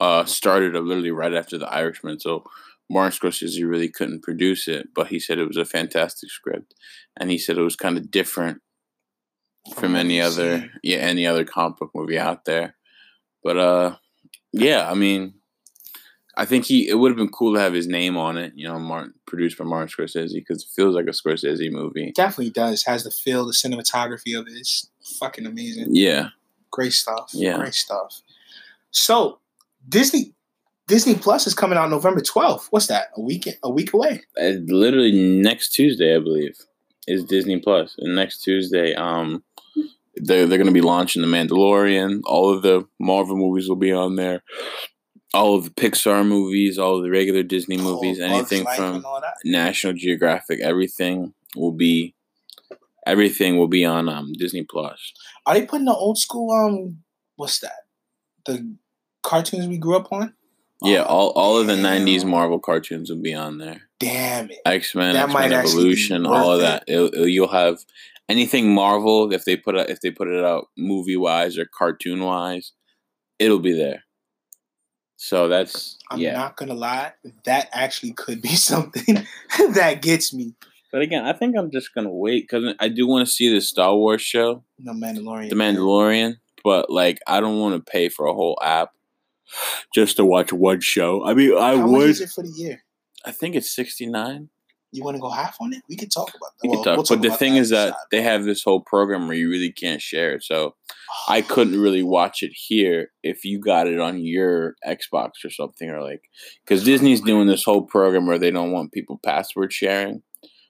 uh, 0.00 0.24
started 0.24 0.74
literally 0.74 1.10
right 1.10 1.34
after 1.34 1.58
The 1.58 1.68
Irishman. 1.68 2.20
So 2.20 2.44
Martin 2.90 3.18
Scorsese 3.18 3.68
really 3.68 3.88
couldn't 3.88 4.22
produce 4.22 4.68
it, 4.68 4.88
but 4.94 5.08
he 5.08 5.18
said 5.18 5.38
it 5.38 5.48
was 5.48 5.56
a 5.56 5.64
fantastic 5.64 6.30
script, 6.30 6.74
and 7.16 7.30
he 7.30 7.38
said 7.38 7.56
it 7.56 7.62
was 7.62 7.76
kind 7.76 7.96
of 7.96 8.10
different 8.10 8.60
from 9.74 9.96
any 9.96 10.20
other 10.20 10.58
seen. 10.58 10.70
yeah 10.82 10.98
any 10.98 11.26
other 11.26 11.44
comic 11.44 11.78
book 11.78 11.90
movie 11.94 12.18
out 12.18 12.44
there. 12.44 12.74
But 13.42 13.56
uh, 13.56 13.96
yeah, 14.52 14.90
I 14.90 14.94
mean, 14.94 15.34
I 16.36 16.44
think 16.44 16.66
he 16.66 16.88
it 16.88 16.94
would 16.94 17.10
have 17.10 17.16
been 17.16 17.30
cool 17.30 17.54
to 17.54 17.60
have 17.60 17.72
his 17.72 17.86
name 17.86 18.16
on 18.18 18.36
it. 18.36 18.52
You 18.54 18.68
know, 18.68 18.78
Martin 18.78 19.14
produced 19.26 19.56
by 19.56 19.64
Martin 19.64 19.88
Scorsese 19.88 20.34
because 20.34 20.62
it 20.64 20.68
feels 20.74 20.94
like 20.94 21.06
a 21.06 21.10
Scorsese 21.10 21.70
movie. 21.70 22.08
It 22.08 22.14
definitely 22.14 22.50
does. 22.50 22.84
Has 22.84 23.04
the 23.04 23.10
feel, 23.10 23.46
the 23.46 23.52
cinematography 23.52 24.38
of 24.38 24.46
it 24.46 24.52
is 24.52 24.90
fucking 25.18 25.46
amazing. 25.46 25.88
Yeah, 25.94 26.28
Great 26.74 26.92
stuff. 26.92 27.30
Yeah. 27.32 27.56
Great 27.56 27.74
stuff. 27.74 28.20
So 28.90 29.38
Disney 29.88 30.34
Disney 30.86 31.14
Plus 31.14 31.46
is 31.46 31.54
coming 31.54 31.78
out 31.78 31.90
November 31.90 32.20
twelfth. 32.20 32.68
What's 32.70 32.88
that? 32.88 33.08
A 33.16 33.20
week 33.20 33.48
a 33.62 33.70
week 33.70 33.92
away. 33.92 34.22
Uh, 34.40 34.52
literally 34.66 35.12
next 35.12 35.70
Tuesday, 35.70 36.14
I 36.14 36.18
believe, 36.18 36.56
is 37.06 37.24
Disney 37.24 37.60
Plus, 37.60 37.94
and 37.98 38.14
next 38.14 38.42
Tuesday, 38.42 38.94
um, 38.94 39.42
they're 40.16 40.46
they're 40.46 40.58
gonna 40.58 40.72
be 40.72 40.80
launching 40.80 41.22
the 41.22 41.28
Mandalorian. 41.28 42.20
All 42.24 42.52
of 42.54 42.62
the 42.62 42.86
Marvel 42.98 43.36
movies 43.36 43.68
will 43.68 43.76
be 43.76 43.92
on 43.92 44.16
there. 44.16 44.42
All 45.32 45.56
of 45.56 45.64
the 45.64 45.70
Pixar 45.70 46.24
movies, 46.26 46.78
all 46.78 46.98
of 46.98 47.02
the 47.02 47.10
regular 47.10 47.42
Disney 47.42 47.76
movies, 47.76 48.20
Oh, 48.20 48.24
anything 48.24 48.64
from 48.76 48.96
and 48.96 49.04
all 49.04 49.20
that. 49.20 49.34
National 49.44 49.92
Geographic, 49.92 50.60
everything 50.60 51.34
will 51.56 51.72
be 51.72 52.14
everything 53.06 53.58
will 53.58 53.68
be 53.68 53.84
on 53.84 54.08
um 54.08 54.32
Disney 54.38 54.64
Plus. 54.64 55.12
Are 55.46 55.54
they 55.54 55.66
putting 55.66 55.86
the 55.86 55.94
old 55.94 56.18
school 56.18 56.52
um 56.52 56.98
what's 57.36 57.58
that? 57.60 57.80
The 58.46 58.76
cartoons 59.24 59.66
we 59.66 59.78
grew 59.78 59.96
up 59.96 60.12
on? 60.12 60.34
Yeah, 60.82 61.02
Oh, 61.02 61.04
all 61.06 61.30
all 61.30 61.56
of 61.58 61.66
the 61.66 61.74
'90s 61.74 62.24
Marvel 62.24 62.58
cartoons 62.58 63.08
will 63.10 63.22
be 63.22 63.34
on 63.34 63.58
there. 63.58 63.82
Damn 63.98 64.50
it. 64.50 64.58
X 64.66 64.94
Men, 64.94 65.16
X 65.16 65.32
Men 65.32 65.52
Evolution, 65.52 66.26
all 66.26 66.52
of 66.52 66.60
that. 66.60 66.84
It'll, 66.86 67.06
it'll- 67.06 67.28
you'll 67.28 67.48
have 67.48 67.78
anything 68.28 68.74
Marvel 68.74 69.32
if 69.32 69.44
they 69.44 69.56
put 69.56 69.76
it 69.76 69.88
if 69.88 70.00
they 70.00 70.10
put 70.10 70.28
it 70.28 70.44
out 70.44 70.68
movie 70.76 71.16
wise 71.16 71.56
or 71.58 71.64
cartoon 71.64 72.22
wise, 72.22 72.72
it'll 73.38 73.60
be 73.60 73.72
there. 73.72 74.02
So 75.16 75.48
that's 75.48 75.96
I'm 76.10 76.18
yeah. 76.20 76.32
not 76.34 76.56
gonna 76.56 76.74
lie, 76.74 77.12
that 77.44 77.68
actually 77.72 78.12
could 78.12 78.42
be 78.42 78.48
something 78.56 79.26
that 79.74 80.02
gets 80.02 80.34
me. 80.34 80.54
but 80.92 81.00
again, 81.02 81.24
I 81.24 81.32
think 81.32 81.56
I'm 81.56 81.70
just 81.70 81.94
gonna 81.94 82.12
wait 82.12 82.42
because 82.48 82.74
I 82.78 82.88
do 82.88 83.06
want 83.06 83.26
to 83.26 83.32
see 83.32 83.48
the 83.52 83.60
Star 83.60 83.94
Wars 83.96 84.22
show, 84.22 84.64
The 84.78 84.92
Mandalorian. 84.92 85.48
The 85.50 85.56
Mandalorian. 85.56 86.34
But 86.62 86.90
like, 86.90 87.18
I 87.26 87.40
don't 87.40 87.58
want 87.58 87.74
to 87.76 87.90
pay 87.90 88.08
for 88.08 88.26
a 88.26 88.34
whole 88.34 88.58
app 88.62 88.90
just 89.94 90.16
to 90.16 90.24
watch 90.24 90.52
one 90.52 90.80
show. 90.80 91.24
I 91.24 91.34
mean, 91.34 91.56
I 91.56 91.76
How 91.76 91.86
much 91.86 91.90
would. 91.90 92.10
is 92.10 92.20
it 92.20 92.30
for 92.30 92.42
the 92.42 92.52
year? 92.56 92.82
I 93.24 93.32
think 93.32 93.54
it's 93.54 93.74
sixty 93.74 94.06
nine. 94.06 94.50
You 94.92 95.02
want 95.02 95.16
to 95.16 95.20
go 95.20 95.28
half 95.30 95.56
on 95.60 95.72
it? 95.72 95.82
We 95.88 95.96
could 95.96 96.12
talk 96.12 96.28
about 96.28 96.52
that. 96.62 96.62
We 96.62 96.68
can 96.68 96.76
Well, 96.76 96.84
talk. 96.84 96.96
we'll 97.10 97.18
but 97.18 97.28
the 97.28 97.36
thing 97.36 97.56
is 97.56 97.70
that 97.70 97.96
they 98.12 98.22
have 98.22 98.44
this 98.44 98.62
whole 98.62 98.80
program 98.80 99.26
where 99.26 99.36
you 99.36 99.50
really 99.50 99.72
can't 99.72 100.00
share 100.00 100.34
it. 100.34 100.44
So 100.44 100.76
I 101.28 101.40
couldn't 101.40 101.80
really 101.80 102.04
watch 102.04 102.42
it 102.44 102.52
here 102.54 103.10
if 103.24 103.44
you 103.44 103.58
got 103.58 103.88
it 103.88 103.98
on 103.98 104.20
your 104.20 104.76
Xbox 104.86 105.30
or 105.44 105.50
something, 105.50 105.90
or 105.90 106.00
like 106.00 106.22
because 106.64 106.84
Disney's 106.84 107.20
doing 107.20 107.48
this 107.48 107.64
whole 107.64 107.82
program 107.82 108.26
where 108.26 108.38
they 108.38 108.52
don't 108.52 108.70
want 108.72 108.92
people 108.92 109.18
password 109.24 109.72
sharing. 109.72 110.22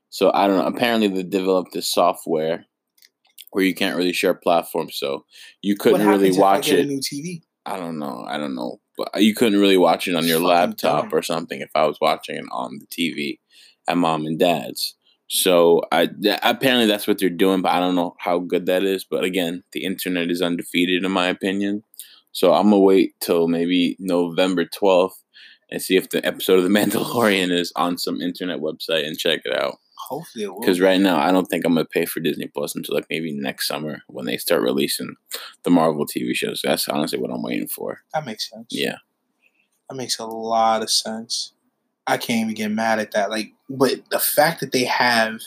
So 0.08 0.30
I 0.32 0.46
don't 0.46 0.56
know. 0.58 0.66
Apparently, 0.66 1.08
they 1.08 1.22
developed 1.24 1.72
this 1.74 1.90
software 1.92 2.64
where 3.50 3.64
you 3.64 3.74
can't 3.74 3.96
really 3.96 4.12
share 4.12 4.32
platforms, 4.34 4.96
so 4.96 5.24
you 5.60 5.76
couldn't 5.76 6.00
really 6.06 6.28
happens 6.28 6.36
if 6.36 6.42
I 6.42 6.52
watch 6.54 6.66
get 6.66 6.78
it. 6.78 7.43
A 7.66 7.72
new 7.72 7.76
TV. 7.76 7.76
I 7.76 7.76
don't 7.78 7.98
know. 7.98 8.24
I 8.28 8.38
don't 8.38 8.54
know. 8.54 8.80
But 8.96 9.22
you 9.22 9.34
couldn't 9.34 9.60
really 9.60 9.76
watch 9.78 10.08
it 10.08 10.14
on 10.14 10.26
your 10.26 10.40
laptop 10.40 11.12
or 11.12 11.22
something 11.22 11.60
if 11.60 11.70
I 11.74 11.86
was 11.86 11.98
watching 12.00 12.36
it 12.36 12.44
on 12.52 12.78
the 12.78 12.86
TV 12.86 13.38
at 13.88 13.96
mom 13.96 14.26
and 14.26 14.38
dad's. 14.38 14.94
So 15.28 15.82
I 15.90 16.06
th- 16.06 16.38
apparently 16.42 16.86
that's 16.86 17.06
what 17.06 17.18
they're 17.18 17.30
doing, 17.30 17.62
but 17.62 17.72
I 17.72 17.80
don't 17.80 17.96
know 17.96 18.14
how 18.18 18.38
good 18.38 18.66
that 18.66 18.84
is. 18.84 19.04
But 19.04 19.24
again, 19.24 19.64
the 19.72 19.84
internet 19.84 20.30
is 20.30 20.42
undefeated 20.42 21.04
in 21.04 21.10
my 21.10 21.28
opinion. 21.28 21.82
So 22.32 22.52
I'm 22.52 22.64
gonna 22.64 22.80
wait 22.80 23.14
till 23.20 23.48
maybe 23.48 23.96
November 23.98 24.64
12th 24.64 25.22
and 25.70 25.82
see 25.82 25.96
if 25.96 26.10
the 26.10 26.24
episode 26.24 26.58
of 26.58 26.64
The 26.64 26.70
Mandalorian 26.70 27.50
is 27.50 27.72
on 27.76 27.98
some 27.98 28.20
internet 28.20 28.60
website 28.60 29.06
and 29.06 29.18
check 29.18 29.40
it 29.44 29.56
out. 29.60 29.78
Hopefully, 30.08 30.44
it 30.44 30.48
will. 30.52 30.60
Because 30.60 30.80
right 30.80 31.00
now, 31.00 31.18
I 31.18 31.32
don't 31.32 31.46
think 31.46 31.64
I'm 31.64 31.74
gonna 31.74 31.84
pay 31.84 32.04
for 32.04 32.20
Disney 32.20 32.46
Plus 32.46 32.74
until 32.74 32.94
like 32.94 33.06
maybe 33.10 33.32
next 33.32 33.66
summer 33.66 34.02
when 34.08 34.26
they 34.26 34.36
start 34.36 34.62
releasing 34.62 35.16
the 35.62 35.70
Marvel 35.70 36.06
TV 36.06 36.34
shows. 36.34 36.60
That's 36.62 36.88
honestly 36.88 37.18
what 37.18 37.30
I'm 37.30 37.42
waiting 37.42 37.68
for. 37.68 38.00
that 38.12 38.24
makes 38.26 38.50
sense. 38.50 38.66
Yeah. 38.70 38.96
that 39.88 39.96
makes 39.96 40.18
a 40.18 40.26
lot 40.26 40.82
of 40.82 40.90
sense. 40.90 41.52
I 42.06 42.18
can't 42.18 42.42
even 42.42 42.54
get 42.54 42.70
mad 42.70 42.98
at 42.98 43.12
that. 43.12 43.30
Like, 43.30 43.52
but 43.70 44.08
the 44.10 44.18
fact 44.18 44.60
that 44.60 44.72
they 44.72 44.84
have 44.84 45.40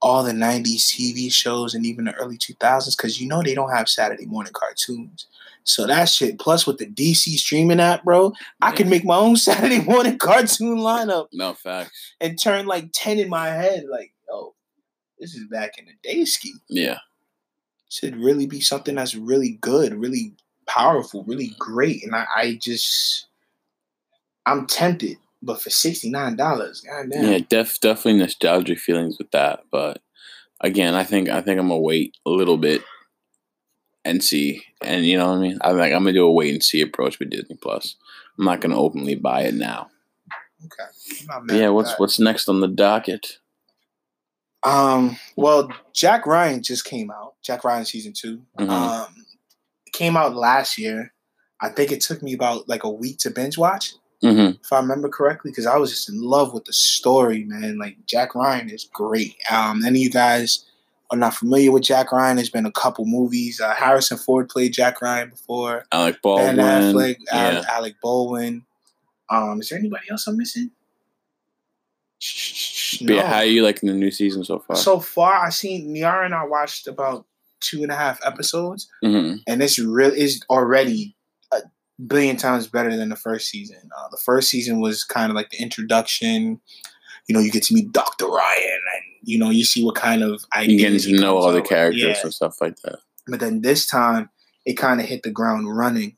all 0.00 0.22
the 0.22 0.32
'90s 0.32 0.86
TV 0.94 1.32
shows 1.32 1.74
and 1.74 1.84
even 1.84 2.04
the 2.04 2.14
early 2.14 2.36
2000s, 2.38 2.96
because 2.96 3.20
you 3.20 3.26
know 3.26 3.42
they 3.42 3.54
don't 3.54 3.72
have 3.74 3.88
Saturday 3.88 4.26
morning 4.26 4.52
cartoons. 4.52 5.26
So 5.64 5.86
that 5.86 6.08
shit, 6.10 6.38
plus 6.38 6.66
with 6.66 6.78
the 6.78 6.86
DC 6.86 7.36
streaming 7.36 7.80
app, 7.80 8.04
bro, 8.04 8.32
I 8.60 8.72
could 8.72 8.86
make 8.86 9.04
my 9.04 9.16
own 9.16 9.36
Saturday 9.36 9.80
morning 9.80 10.18
cartoon 10.18 10.78
lineup 10.78 11.28
No 11.32 11.54
facts. 11.54 12.14
and 12.20 12.40
turn 12.40 12.66
like 12.66 12.90
10 12.92 13.18
in 13.18 13.30
my 13.30 13.48
head. 13.48 13.84
Like, 13.90 14.12
yo, 14.28 14.54
this 15.18 15.34
is 15.34 15.46
back 15.48 15.78
in 15.78 15.86
the 15.86 15.92
day 16.02 16.24
ski. 16.26 16.52
Yeah. 16.68 16.98
Should 17.88 18.16
really 18.16 18.46
be 18.46 18.60
something 18.60 18.96
that's 18.96 19.14
really 19.14 19.58
good, 19.60 19.94
really 19.94 20.34
powerful, 20.66 21.24
really 21.24 21.48
mm-hmm. 21.48 21.58
great, 21.58 22.04
and 22.04 22.14
I, 22.14 22.26
I 22.34 22.58
just 22.60 23.26
I'm 24.46 24.66
tempted, 24.66 25.16
but 25.42 25.62
for 25.62 25.70
sixty 25.70 26.10
nine 26.10 26.36
dollars, 26.36 26.80
goddamn. 26.80 27.24
Yeah, 27.24 27.38
def 27.48 27.80
definitely 27.80 28.20
nostalgic 28.20 28.78
feelings 28.78 29.16
with 29.18 29.30
that, 29.30 29.64
but 29.70 30.02
again, 30.60 30.94
I 30.94 31.04
think 31.04 31.28
I 31.28 31.40
think 31.40 31.60
I'm 31.60 31.68
gonna 31.68 31.78
wait 31.78 32.16
a 32.26 32.30
little 32.30 32.58
bit 32.58 32.82
and 34.04 34.22
see, 34.22 34.62
and 34.82 35.04
you 35.04 35.16
know 35.16 35.28
what 35.28 35.38
I 35.38 35.40
mean. 35.40 35.58
I'm 35.62 35.76
like 35.76 35.92
I'm 35.92 36.00
gonna 36.00 36.12
do 36.12 36.26
a 36.26 36.32
wait 36.32 36.52
and 36.52 36.62
see 36.62 36.80
approach 36.80 37.18
with 37.18 37.30
Disney 37.30 37.56
Plus. 37.56 37.96
I'm 38.38 38.44
not 38.44 38.60
gonna 38.60 38.78
openly 38.78 39.14
buy 39.14 39.42
it 39.42 39.54
now. 39.54 39.90
Okay. 40.64 41.56
Yeah, 41.56 41.68
what's 41.68 41.90
that. 41.90 42.00
what's 42.00 42.18
next 42.18 42.48
on 42.48 42.60
the 42.60 42.68
docket? 42.68 43.38
Um. 44.62 45.18
Well, 45.36 45.70
Jack 45.92 46.26
Ryan 46.26 46.62
just 46.62 46.84
came 46.84 47.10
out. 47.10 47.34
Jack 47.42 47.64
Ryan 47.64 47.84
season 47.84 48.12
2 48.14 48.40
mm-hmm. 48.58 48.70
Um, 48.70 49.26
came 49.92 50.16
out 50.16 50.34
last 50.34 50.78
year. 50.78 51.12
I 51.60 51.68
think 51.68 51.92
it 51.92 52.00
took 52.00 52.22
me 52.22 52.32
about 52.34 52.68
like 52.68 52.84
a 52.84 52.90
week 52.90 53.18
to 53.20 53.30
binge 53.30 53.56
watch, 53.56 53.92
mm-hmm. 54.22 54.56
if 54.62 54.72
I 54.72 54.80
remember 54.80 55.08
correctly, 55.08 55.50
because 55.50 55.66
I 55.66 55.76
was 55.76 55.90
just 55.90 56.08
in 56.08 56.20
love 56.20 56.52
with 56.52 56.64
the 56.64 56.72
story, 56.72 57.44
man. 57.44 57.78
Like 57.78 57.96
Jack 58.06 58.34
Ryan 58.34 58.70
is 58.70 58.88
great. 58.92 59.36
Um, 59.50 59.84
any 59.84 60.00
of 60.00 60.04
you 60.04 60.10
guys 60.10 60.64
are 61.14 61.18
not 61.18 61.34
familiar 61.34 61.72
with 61.72 61.82
Jack 61.82 62.12
Ryan, 62.12 62.36
there's 62.36 62.50
been 62.50 62.66
a 62.66 62.72
couple 62.72 63.04
movies. 63.06 63.60
Uh, 63.60 63.74
Harrison 63.74 64.18
Ford 64.18 64.48
played 64.48 64.72
Jack 64.72 65.00
Ryan 65.00 65.30
before. 65.30 65.86
Alec 65.92 66.20
Baldwin. 66.22 66.56
Ben 66.56 66.94
Affleck, 66.94 67.16
yeah. 67.32 67.62
Alec 67.68 67.94
Baldwin. 68.02 68.64
Um, 69.30 69.60
is 69.60 69.68
there 69.68 69.78
anybody 69.78 70.04
else 70.10 70.26
I'm 70.26 70.36
missing? 70.36 70.70
No. 73.00 73.14
Yeah, 73.14 73.26
how 73.26 73.36
are 73.38 73.44
you 73.44 73.62
liking 73.62 73.88
the 73.88 73.94
new 73.94 74.10
season 74.10 74.44
so 74.44 74.58
far? 74.60 74.76
So 74.76 75.00
far, 75.00 75.44
I 75.44 75.50
seen 75.50 75.92
Niara 75.92 76.24
and 76.24 76.34
I 76.34 76.44
watched 76.44 76.86
about 76.86 77.26
two 77.60 77.82
and 77.82 77.90
a 77.90 77.96
half 77.96 78.20
episodes, 78.24 78.88
mm-hmm. 79.02 79.36
and 79.46 79.62
it's 79.62 79.78
really 79.78 80.20
is 80.20 80.42
already 80.48 81.16
a 81.52 81.62
billion 82.06 82.36
times 82.36 82.66
better 82.66 82.96
than 82.96 83.08
the 83.08 83.16
first 83.16 83.48
season. 83.48 83.90
Uh, 83.96 84.08
the 84.10 84.16
first 84.16 84.48
season 84.48 84.80
was 84.80 85.04
kind 85.04 85.30
of 85.30 85.36
like 85.36 85.50
the 85.50 85.60
introduction. 85.60 86.60
You 87.26 87.34
know, 87.34 87.40
you 87.40 87.50
get 87.50 87.64
to 87.64 87.74
meet 87.74 87.92
Doctor 87.92 88.26
Ryan, 88.26 88.80
and 88.94 89.13
you 89.26 89.38
know 89.38 89.50
you 89.50 89.64
see 89.64 89.84
what 89.84 89.94
kind 89.94 90.22
of 90.22 90.44
ideas 90.54 91.06
you 91.06 91.12
get 91.12 91.18
to 91.18 91.22
know 91.22 91.36
all 91.36 91.52
the 91.52 91.62
characters 91.62 92.02
yeah. 92.02 92.20
and 92.22 92.34
stuff 92.34 92.60
like 92.60 92.76
that. 92.82 92.98
But 93.26 93.40
then 93.40 93.62
this 93.62 93.86
time, 93.86 94.30
it 94.64 94.74
kind 94.74 95.00
of 95.00 95.06
hit 95.06 95.22
the 95.22 95.30
ground 95.30 95.74
running. 95.76 96.16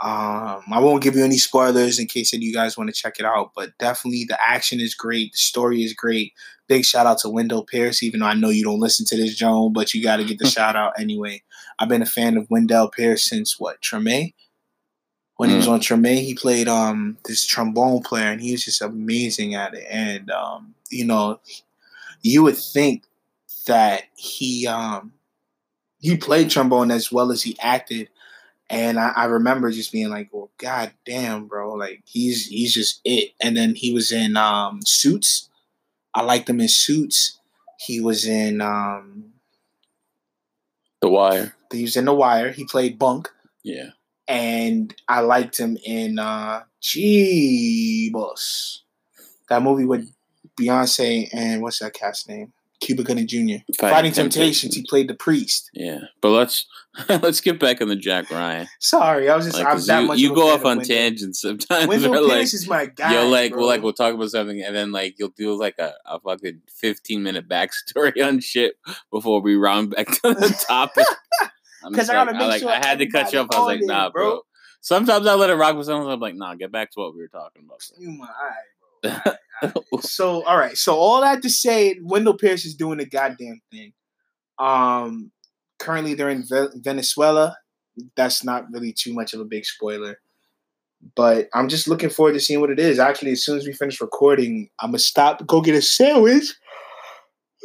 Um, 0.00 0.62
I 0.70 0.78
won't 0.78 1.02
give 1.02 1.16
you 1.16 1.24
any 1.24 1.38
spoilers 1.38 1.98
in 1.98 2.06
case 2.06 2.32
any 2.32 2.44
of 2.44 2.48
you 2.48 2.54
guys 2.54 2.78
want 2.78 2.88
to 2.88 2.94
check 2.94 3.18
it 3.18 3.24
out, 3.24 3.50
but 3.56 3.76
definitely 3.78 4.26
the 4.28 4.38
action 4.40 4.80
is 4.80 4.94
great, 4.94 5.32
the 5.32 5.38
story 5.38 5.82
is 5.82 5.92
great. 5.92 6.32
Big 6.68 6.84
shout 6.84 7.06
out 7.06 7.18
to 7.18 7.28
Wendell 7.28 7.64
Pierce, 7.64 8.02
even 8.04 8.20
though 8.20 8.26
I 8.26 8.34
know 8.34 8.50
you 8.50 8.62
don't 8.62 8.78
listen 8.78 9.04
to 9.06 9.16
this, 9.16 9.34
Joan, 9.34 9.72
but 9.72 9.92
you 9.92 10.02
got 10.02 10.18
to 10.18 10.24
get 10.24 10.38
the 10.38 10.46
shout 10.50 10.76
out 10.76 10.92
anyway. 11.00 11.42
I've 11.78 11.88
been 11.88 12.02
a 12.02 12.06
fan 12.06 12.36
of 12.36 12.48
Wendell 12.48 12.90
Pierce 12.90 13.24
since 13.24 13.58
what 13.58 13.80
Treme. 13.80 14.34
When 15.36 15.48
mm. 15.48 15.52
he 15.52 15.56
was 15.56 15.66
mm. 15.66 15.72
on 15.72 15.80
Treme, 15.80 16.22
he 16.22 16.34
played 16.34 16.68
um 16.68 17.16
this 17.24 17.44
trombone 17.44 18.02
player, 18.02 18.30
and 18.30 18.40
he 18.40 18.52
was 18.52 18.64
just 18.64 18.82
amazing 18.82 19.54
at 19.54 19.74
it. 19.74 19.86
And 19.90 20.30
um, 20.30 20.74
you 20.90 21.04
know, 21.04 21.40
you 22.22 22.42
would 22.42 22.56
think 22.56 23.04
that 23.66 24.04
he 24.16 24.66
um 24.66 25.12
he 26.00 26.16
played 26.16 26.50
trombone 26.50 26.90
as 26.90 27.10
well 27.10 27.30
as 27.30 27.42
he 27.42 27.56
acted 27.60 28.08
and 28.70 28.98
I, 28.98 29.12
I, 29.16 29.24
remember 29.26 29.70
just 29.70 29.92
being 29.92 30.10
like, 30.10 30.28
"Well, 30.30 30.50
god 30.58 30.92
damn, 31.06 31.46
bro! 31.46 31.72
Like 31.72 32.02
he's 32.04 32.46
he's 32.46 32.74
just 32.74 33.00
it." 33.04 33.32
And 33.40 33.56
then 33.56 33.74
he 33.74 33.94
was 33.94 34.12
in 34.12 34.36
um, 34.36 34.80
Suits. 34.84 35.48
I 36.14 36.22
liked 36.22 36.50
him 36.50 36.60
in 36.60 36.68
Suits. 36.68 37.38
He 37.78 38.00
was 38.00 38.26
in 38.26 38.60
um, 38.60 39.32
The 41.00 41.08
Wire. 41.08 41.54
He 41.72 41.82
was 41.82 41.96
in 41.96 42.04
The 42.04 42.14
Wire. 42.14 42.50
He 42.50 42.64
played 42.64 42.98
Bunk. 42.98 43.30
Yeah. 43.62 43.90
And 44.26 44.94
I 45.08 45.20
liked 45.20 45.58
him 45.58 45.78
in 45.84 46.18
uh, 46.18 46.64
Jeebus. 46.82 48.80
That 49.48 49.62
movie 49.62 49.86
with 49.86 50.12
Beyonce 50.60 51.28
and 51.32 51.62
what's 51.62 51.78
that 51.78 51.94
cast 51.94 52.28
name? 52.28 52.52
Cuba 52.80 53.02
Gooding 53.02 53.26
Jr. 53.26 53.36
Fighting, 53.36 53.62
Fighting 53.78 54.12
Temptations. 54.12 54.74
He 54.74 54.84
played 54.88 55.08
the 55.08 55.14
priest. 55.14 55.70
Yeah, 55.74 56.00
but 56.20 56.30
let's 56.30 56.66
let's 57.08 57.40
get 57.40 57.58
back 57.58 57.80
on 57.80 57.88
the 57.88 57.96
Jack 57.96 58.30
Ryan. 58.30 58.68
Sorry, 58.78 59.28
I 59.28 59.36
was 59.36 59.46
just 59.46 59.58
like, 59.58 59.66
I'm 59.66 59.80
that 59.80 60.00
you, 60.00 60.06
much. 60.06 60.18
You 60.18 60.34
go 60.34 60.54
off 60.54 60.64
on 60.64 60.82
tangents 60.82 61.40
sometimes. 61.40 61.86
Wendell 61.88 62.28
like, 62.28 62.42
is 62.42 62.68
my 62.68 62.86
guy. 62.86 63.14
Yo, 63.14 63.28
like, 63.28 63.52
bro. 63.52 63.60
well, 63.60 63.68
like 63.68 63.82
we'll 63.82 63.92
talk 63.92 64.14
about 64.14 64.30
something, 64.30 64.62
and 64.62 64.74
then 64.74 64.92
like 64.92 65.16
you'll 65.18 65.30
do 65.36 65.54
like 65.54 65.74
a, 65.78 65.94
a 66.06 66.20
fucking 66.20 66.62
fifteen 66.68 67.22
minute 67.22 67.48
backstory 67.48 68.12
on 68.24 68.40
shit 68.40 68.76
before 69.10 69.40
we 69.40 69.56
round 69.56 69.90
back 69.90 70.06
to 70.06 70.34
the 70.34 70.64
topic. 70.66 71.06
Because 71.88 72.10
I 72.10 72.12
gotta 72.12 72.32
make 72.32 72.42
I, 72.42 72.46
like, 72.46 72.60
sure 72.60 72.70
I 72.70 72.76
had 72.76 72.98
to 72.98 73.06
cut 73.06 73.32
you 73.32 73.40
off. 73.40 73.48
I 73.52 73.58
was 73.58 73.66
like, 73.66 73.80
nah, 73.82 74.10
bro. 74.10 74.30
bro. 74.30 74.40
Sometimes 74.80 75.26
I 75.26 75.34
let 75.34 75.50
it 75.50 75.54
rock, 75.54 75.74
but 75.74 75.84
sometimes 75.84 76.08
I'm 76.08 76.20
like, 76.20 76.36
nah, 76.36 76.54
get 76.54 76.70
back 76.70 76.92
to 76.92 77.00
what 77.00 77.14
we 77.14 77.20
were 77.20 77.28
talking 77.28 77.62
about. 77.64 77.82
Bro. 77.90 78.04
You 78.04 78.10
my 78.16 78.26
eye. 78.26 78.77
so 80.00 80.44
all 80.44 80.56
right, 80.56 80.76
so 80.76 80.94
all 80.94 81.20
that 81.20 81.42
to 81.42 81.50
say, 81.50 81.98
Wendell 82.02 82.36
Pierce 82.36 82.64
is 82.64 82.74
doing 82.74 82.98
the 82.98 83.06
goddamn 83.06 83.60
thing. 83.70 83.92
Um, 84.58 85.30
currently 85.78 86.14
they're 86.14 86.30
in 86.30 86.44
Ve- 86.44 86.68
Venezuela. 86.76 87.56
That's 88.16 88.44
not 88.44 88.66
really 88.70 88.92
too 88.92 89.12
much 89.12 89.34
of 89.34 89.40
a 89.40 89.44
big 89.44 89.64
spoiler, 89.64 90.18
but 91.16 91.48
I'm 91.54 91.68
just 91.68 91.88
looking 91.88 92.10
forward 92.10 92.34
to 92.34 92.40
seeing 92.40 92.60
what 92.60 92.70
it 92.70 92.78
is. 92.78 92.98
Actually, 92.98 93.32
as 93.32 93.44
soon 93.44 93.58
as 93.58 93.66
we 93.66 93.72
finish 93.72 94.00
recording, 94.00 94.70
I'm 94.80 94.90
gonna 94.90 94.98
stop, 95.00 95.46
go 95.46 95.60
get 95.60 95.74
a 95.74 95.82
sandwich. 95.82 96.54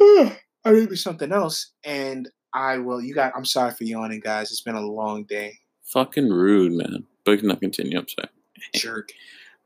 I 0.00 0.72
need 0.72 0.88
to 0.88 0.96
something 0.96 1.30
else, 1.30 1.72
and 1.84 2.30
I 2.54 2.78
will. 2.78 3.00
You 3.00 3.14
got. 3.14 3.32
I'm 3.36 3.44
sorry 3.44 3.72
for 3.72 3.84
yawning, 3.84 4.20
guys. 4.20 4.50
It's 4.50 4.62
been 4.62 4.76
a 4.76 4.80
long 4.80 5.24
day. 5.24 5.58
Fucking 5.84 6.30
rude, 6.30 6.72
man. 6.72 7.04
But 7.24 7.40
can 7.40 7.50
I 7.50 7.56
continue? 7.56 7.98
I'm 7.98 8.08
sorry. 8.08 8.28
Jerk. 8.74 9.10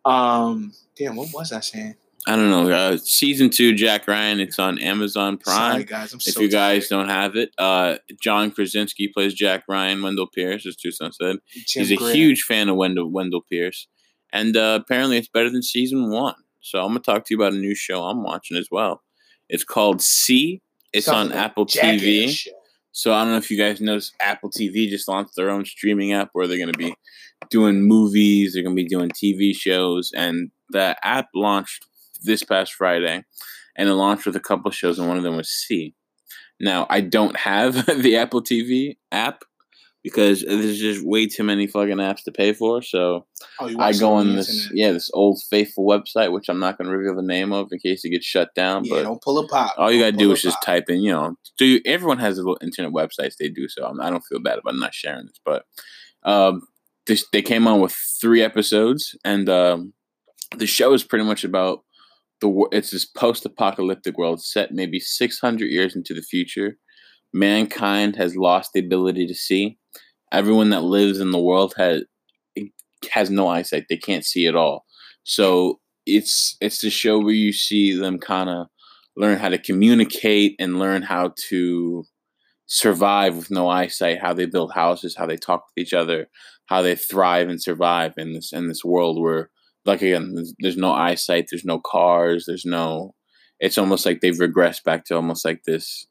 Um. 0.08 0.72
Damn. 0.96 1.16
What 1.16 1.28
was 1.32 1.52
I 1.52 1.60
saying? 1.60 1.94
I 2.26 2.36
don't 2.36 2.50
know. 2.50 2.70
Uh, 2.70 2.96
season 2.98 3.48
two, 3.48 3.74
Jack 3.74 4.06
Ryan. 4.06 4.40
It's 4.40 4.58
on 4.58 4.78
Amazon 4.78 5.38
Prime. 5.38 5.72
Sorry, 5.72 5.84
guys. 5.84 6.12
I'm 6.12 6.18
if 6.18 6.34
so 6.34 6.40
you 6.40 6.50
guys 6.50 6.88
tired. 6.88 6.98
don't 7.00 7.08
have 7.08 7.36
it, 7.36 7.50
uh, 7.56 7.96
John 8.20 8.50
Krasinski 8.50 9.08
plays 9.08 9.32
Jack 9.32 9.64
Ryan. 9.68 10.02
Wendell 10.02 10.26
Pierce, 10.26 10.66
as 10.66 10.76
Tucson 10.76 11.12
said, 11.12 11.36
Jim 11.66 11.86
he's 11.86 11.92
a 11.92 12.12
huge 12.12 12.42
fan 12.42 12.68
of 12.68 12.76
Wendell 12.76 13.10
Wendell 13.10 13.42
Pierce, 13.50 13.86
and 14.32 14.56
uh, 14.56 14.78
apparently 14.82 15.16
it's 15.16 15.28
better 15.28 15.48
than 15.48 15.62
season 15.62 16.10
one. 16.10 16.34
So 16.60 16.80
I'm 16.80 16.88
gonna 16.88 17.00
talk 17.00 17.24
to 17.24 17.34
you 17.34 17.40
about 17.40 17.54
a 17.54 17.56
new 17.56 17.74
show 17.74 18.02
I'm 18.02 18.22
watching 18.22 18.56
as 18.58 18.68
well. 18.70 19.02
It's 19.48 19.64
called 19.64 20.02
See. 20.02 20.60
It's 20.92 21.06
Something 21.06 21.36
on 21.36 21.44
Apple 21.44 21.66
TV. 21.66 22.46
So 22.92 23.12
I 23.12 23.22
don't 23.22 23.32
know 23.32 23.38
if 23.38 23.50
you 23.50 23.58
guys 23.58 23.80
noticed, 23.80 24.14
Apple 24.20 24.50
TV 24.50 24.88
just 24.88 25.08
launched 25.08 25.36
their 25.36 25.50
own 25.50 25.64
streaming 25.64 26.12
app 26.12 26.30
where 26.32 26.46
they're 26.46 26.58
gonna 26.58 26.72
be 26.72 26.94
doing 27.50 27.82
movies. 27.82 28.54
They're 28.54 28.62
gonna 28.62 28.74
be 28.74 28.86
doing 28.88 29.10
TV 29.10 29.54
shows, 29.54 30.10
and 30.14 30.50
the 30.70 30.96
app 31.04 31.28
launched 31.34 31.86
this 32.22 32.42
past 32.42 32.74
Friday, 32.74 33.24
and 33.76 33.88
it 33.88 33.94
launched 33.94 34.26
with 34.26 34.36
a 34.36 34.40
couple 34.40 34.70
shows, 34.70 34.98
and 34.98 35.08
one 35.08 35.16
of 35.16 35.22
them 35.22 35.36
was 35.36 35.50
See. 35.50 35.94
Now 36.60 36.86
I 36.90 37.00
don't 37.00 37.36
have 37.36 37.86
the 38.02 38.16
Apple 38.16 38.42
TV 38.42 38.96
app 39.12 39.42
because 40.08 40.42
there's 40.42 40.78
just 40.78 41.04
way 41.04 41.26
too 41.26 41.44
many 41.44 41.66
fucking 41.66 41.96
apps 41.96 42.22
to 42.24 42.32
pay 42.32 42.52
for. 42.52 42.80
So 42.80 43.26
oh, 43.60 43.78
I 43.78 43.92
go 43.92 44.14
on 44.14 44.36
this 44.36 44.48
internet. 44.48 44.76
yeah 44.76 44.92
this 44.92 45.10
old 45.12 45.40
faithful 45.50 45.84
website, 45.84 46.32
which 46.32 46.48
I'm 46.48 46.58
not 46.58 46.78
going 46.78 46.90
to 46.90 46.96
reveal 46.96 47.14
the 47.14 47.22
name 47.22 47.52
of 47.52 47.68
in 47.70 47.78
case 47.78 48.04
it 48.04 48.10
gets 48.10 48.24
shut 48.24 48.54
down. 48.54 48.84
Yeah, 48.84 48.96
but 48.96 49.02
don't 49.02 49.22
pull 49.22 49.38
a 49.38 49.46
pop. 49.46 49.74
All 49.76 49.92
you 49.92 50.02
got 50.02 50.12
to 50.12 50.16
do 50.16 50.32
is 50.32 50.42
just 50.42 50.62
type 50.62 50.84
in, 50.88 51.02
you 51.02 51.12
know, 51.12 51.36
do 51.58 51.66
you, 51.66 51.80
everyone 51.84 52.18
has 52.18 52.38
a 52.38 52.40
little 52.40 52.58
internet 52.62 52.92
websites 52.92 53.36
they 53.38 53.48
do. 53.48 53.68
So 53.68 53.84
I'm, 53.84 54.00
I 54.00 54.06
do 54.06 54.14
not 54.14 54.26
feel 54.26 54.40
bad 54.40 54.58
about 54.58 54.76
not 54.76 54.94
sharing 54.94 55.26
this, 55.26 55.40
but 55.44 55.64
um, 56.24 56.62
this, 57.06 57.26
they 57.32 57.42
came 57.42 57.66
on 57.66 57.80
with 57.80 57.94
three 58.20 58.42
episodes, 58.42 59.16
and 59.24 59.48
um, 59.48 59.92
the 60.56 60.66
show 60.66 60.92
is 60.94 61.04
pretty 61.04 61.24
much 61.24 61.44
about 61.44 61.80
the 62.40 62.68
it's 62.72 62.92
this 62.92 63.04
post-apocalyptic 63.04 64.16
world 64.16 64.40
set 64.42 64.72
maybe 64.72 65.00
600 65.00 65.66
years 65.66 65.96
into 65.96 66.14
the 66.14 66.22
future 66.22 66.76
mankind 67.32 68.16
has 68.16 68.36
lost 68.36 68.70
the 68.72 68.80
ability 68.80 69.26
to 69.26 69.34
see 69.34 69.77
everyone 70.32 70.70
that 70.70 70.82
lives 70.82 71.20
in 71.20 71.30
the 71.30 71.40
world 71.40 71.74
has 71.76 72.02
has 73.12 73.30
no 73.30 73.48
eyesight 73.48 73.84
they 73.88 73.96
can't 73.96 74.24
see 74.24 74.46
at 74.46 74.56
all 74.56 74.84
so 75.22 75.78
it's 76.06 76.56
it's 76.60 76.80
the 76.80 76.90
show 76.90 77.18
where 77.18 77.34
you 77.34 77.52
see 77.52 77.96
them 77.96 78.18
kind 78.18 78.50
of 78.50 78.66
learn 79.16 79.38
how 79.38 79.48
to 79.48 79.58
communicate 79.58 80.54
and 80.58 80.78
learn 80.78 81.02
how 81.02 81.32
to 81.48 82.04
survive 82.66 83.36
with 83.36 83.50
no 83.50 83.68
eyesight 83.68 84.20
how 84.20 84.32
they 84.32 84.46
build 84.46 84.72
houses 84.72 85.16
how 85.16 85.26
they 85.26 85.36
talk 85.36 85.64
with 85.64 85.82
each 85.82 85.92
other 85.92 86.28
how 86.66 86.82
they 86.82 86.94
thrive 86.94 87.48
and 87.48 87.62
survive 87.62 88.12
in 88.16 88.32
this 88.32 88.52
in 88.52 88.68
this 88.68 88.84
world 88.84 89.20
where 89.20 89.50
like 89.88 90.02
again, 90.02 90.34
there's, 90.34 90.54
there's 90.60 90.76
no 90.76 90.92
eyesight, 90.92 91.46
there's 91.50 91.64
no 91.64 91.80
cars, 91.80 92.44
there's 92.46 92.66
no. 92.66 93.14
It's 93.58 93.78
almost 93.78 94.06
like 94.06 94.20
they've 94.20 94.36
regressed 94.36 94.84
back 94.84 95.04
to 95.06 95.16
almost 95.16 95.44
like 95.44 95.62
this, 95.64 96.06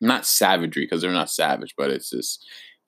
not 0.00 0.24
savagery 0.24 0.84
because 0.84 1.02
they're 1.02 1.12
not 1.12 1.30
savage, 1.30 1.74
but 1.76 1.90
it's 1.90 2.10
this 2.10 2.38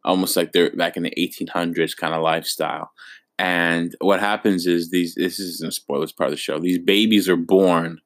almost 0.05 0.37
like 0.37 0.53
they're 0.53 0.75
back 0.75 0.97
in 0.97 1.03
the 1.03 1.15
1800s 1.19 1.97
kind 1.97 2.15
of 2.15 2.23
lifestyle. 2.23 2.91
And 3.39 3.95
what 4.01 4.21
happens 4.21 4.67
is 4.67 4.91
these. 4.91 5.15
This 5.15 5.41
isn't 5.41 5.69
a 5.69 5.73
spoiler. 5.73 6.05
It's 6.05 6.13
part 6.13 6.29
of 6.29 6.33
the 6.33 6.37
show. 6.37 6.59
These 6.59 6.79
babies 6.79 7.29
are 7.29 7.37
born 7.37 7.99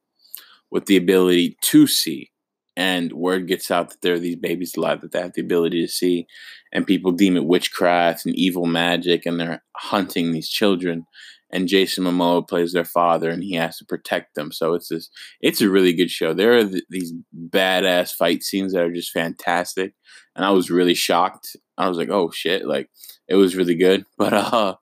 with 0.71 0.87
the 0.87 0.97
ability 0.97 1.57
to 1.63 1.87
see, 1.87 2.31
and 2.77 3.13
word 3.13 3.49
gets 3.49 3.71
out 3.71 3.91
that 3.91 4.03
there 4.03 4.15
are 4.15 4.19
these 4.19 4.37
babies 4.37 4.77
alive 4.77 5.01
that 5.01 5.13
they 5.13 5.21
have 5.21 5.35
the 5.35 5.43
ability 5.43 5.85
to 5.85 5.93
see, 5.93 6.27
and 6.73 6.87
people 6.87 7.13
deem 7.13 7.37
it 7.37 7.45
witchcraft 7.45 8.25
and 8.25 8.35
evil 8.35 8.67
magic, 8.67 9.27
and 9.27 9.41
they're 9.41 9.63
hunting 9.77 10.33
these 10.33 10.49
children. 10.49 11.05
And 11.51 11.69
Jason 11.69 12.05
Momoa 12.05 12.47
plays 12.47 12.73
their 12.73 12.85
father, 12.85 13.31
and 13.31 13.43
he 13.43 13.55
has 13.55 13.79
to 13.79 13.85
protect 13.85 14.35
them. 14.35 14.53
So 14.53 14.75
it's 14.75 14.89
this, 14.89 15.11
it's 15.41 15.61
a 15.61 15.71
really 15.71 15.93
good 15.93 16.11
show. 16.11 16.35
There 16.35 16.57
are 16.57 16.65
th- 16.65 16.85
these 16.91 17.13
badass 17.51 18.13
fight 18.13 18.43
scenes 18.43 18.73
that 18.73 18.83
are 18.83 18.93
just 18.93 19.13
fantastic, 19.13 19.93
and 20.35 20.45
I 20.45 20.51
was 20.51 20.71
really 20.71 20.95
shocked. 20.95 21.57
I 21.79 21.89
was 21.89 21.99
like, 21.99 22.11
oh 22.11 22.31
shit, 22.31 22.67
like 22.67 22.91
it 23.29 23.37
was 23.37 23.57
really 23.57 23.77
good. 23.77 24.05
But 24.19 24.33
uh, 24.33 24.77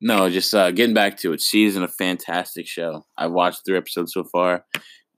no, 0.00 0.28
just 0.28 0.52
uh, 0.54 0.72
getting 0.72 0.94
back 0.94 1.16
to 1.18 1.32
it. 1.32 1.40
Season 1.40 1.84
a 1.84 1.88
fantastic 1.88 2.66
show. 2.66 3.06
I've 3.16 3.32
watched 3.32 3.64
three 3.64 3.76
episodes 3.76 4.12
so 4.12 4.24
far 4.24 4.64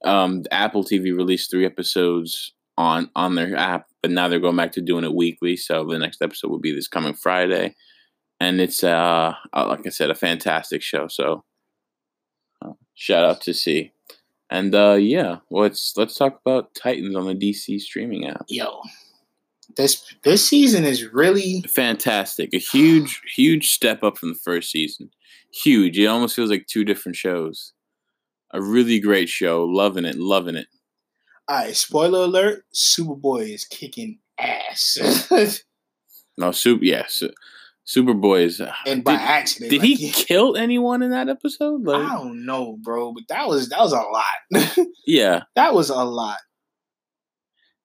um, 0.05 0.45
Apple 0.51 0.85
TV 0.85 1.17
released 1.17 1.51
three 1.51 1.67
episodes 1.67 2.53
on 2.77 3.11
on 3.17 3.35
their 3.35 3.57
app, 3.57 3.87
but 4.03 4.11
now 4.11 4.29
they're 4.29 4.39
going 4.39 4.57
back 4.57 4.73
to 4.73 4.81
doing 4.81 5.05
it 5.05 5.15
weekly. 5.15 5.57
So 5.57 5.85
the 5.85 5.99
next 5.99 6.23
episode 6.23 6.51
will 6.51 6.61
be 6.61 6.75
this 6.75 6.89
coming 6.89 7.15
Friday, 7.15 7.75
and 8.41 8.61
it's 8.61 8.85
uh, 8.85 9.35
uh 9.53 9.67
like 9.67 9.87
I 9.87 9.91
said, 9.91 10.11
a 10.11 10.15
fantastic 10.15 10.83
show. 10.83 11.09
So 11.09 11.45
uh, 12.65 12.73
shout 12.95 13.25
out 13.25 13.41
to 13.43 13.55
See. 13.55 13.93
And 14.51 14.75
uh, 14.75 14.93
yeah, 14.93 15.39
let's 15.51 15.97
let's 15.97 16.17
talk 16.17 16.39
about 16.45 16.75
Titans 16.75 17.17
on 17.17 17.27
the 17.27 17.35
DC 17.35 17.81
streaming 17.81 18.27
app. 18.27 18.45
Yo, 18.49 18.83
this 19.77 20.15
this 20.25 20.47
season 20.47 20.85
is 20.85 21.13
really 21.13 21.65
fantastic. 21.69 22.51
A 22.55 22.59
huge 22.59 23.21
huge 23.35 23.73
step 23.73 24.03
up 24.03 24.19
from 24.19 24.31
the 24.31 24.39
first 24.45 24.71
season. 24.71 25.11
Huge. 25.53 25.99
It 25.99 26.07
almost 26.07 26.35
feels 26.35 26.51
like 26.51 26.67
two 26.67 26.85
different 26.85 27.17
shows 27.17 27.75
a 28.55 28.63
really 28.63 29.01
great 29.01 29.29
show. 29.29 29.65
Loving 29.65 30.07
it, 30.07 30.17
loving 30.17 30.55
it. 30.55 30.69
All 31.49 31.57
right, 31.57 31.77
spoiler 31.77 32.21
alert: 32.21 32.65
Superboy 32.73 33.53
is 33.53 33.67
kicking 33.67 34.21
ass. 34.39 34.97
no, 36.39 36.53
super. 36.53 36.85
Yes, 36.85 37.21
yeah, 37.21 37.29
Superboy 37.87 38.45
is. 38.45 38.61
Uh, 38.61 38.73
and 38.87 39.05
by 39.05 39.13
did, 39.13 39.21
accident, 39.21 39.71
did 39.71 39.81
like, 39.83 39.99
he 39.99 40.11
kill 40.11 40.57
anyone 40.57 41.03
in 41.03 41.11
that 41.11 41.29
episode? 41.29 41.83
Like, 41.85 42.03
I 42.03 42.15
don't 42.15 42.47
know, 42.47 42.79
bro, 42.81 43.13
but 43.13 43.25
that 43.29 43.47
was 43.47 43.69
that 43.69 43.81
was 43.81 43.93
a 43.93 43.97
lot. 43.97 44.87
yeah, 45.07 45.43
that 45.57 45.75
was 45.75 45.91
a 45.91 46.05
lot. 46.05 46.39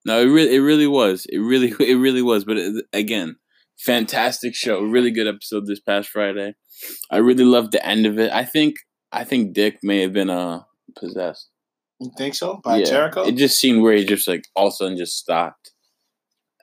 No, 0.09 0.19
it 0.19 0.25
really, 0.25 0.55
it 0.55 0.59
really 0.61 0.87
was. 0.87 1.27
It 1.29 1.37
really, 1.37 1.71
it 1.79 1.95
really 1.95 2.23
was. 2.23 2.43
But 2.43 2.57
it, 2.57 2.85
again, 2.93 3.35
fantastic 3.77 4.55
show. 4.55 4.81
Really 4.81 5.11
good 5.11 5.27
episode 5.27 5.67
this 5.67 5.79
past 5.79 6.09
Friday. 6.09 6.55
I 7.11 7.17
really 7.17 7.43
loved 7.43 7.73
the 7.73 7.85
end 7.85 8.07
of 8.07 8.17
it. 8.17 8.31
I 8.31 8.43
think 8.43 8.77
I 9.11 9.23
think 9.23 9.53
Dick 9.53 9.77
may 9.83 10.01
have 10.01 10.13
been 10.13 10.31
uh 10.31 10.61
possessed. 10.97 11.49
You 11.99 12.09
think 12.17 12.33
so? 12.33 12.59
By 12.63 12.77
yeah. 12.77 12.85
Jericho? 12.85 13.23
It 13.23 13.35
just 13.35 13.59
seemed 13.59 13.83
where 13.83 13.93
he 13.93 14.03
just 14.03 14.27
like 14.27 14.45
all 14.55 14.67
of 14.67 14.73
a 14.73 14.75
sudden 14.77 14.97
just 14.97 15.15
stopped. 15.15 15.73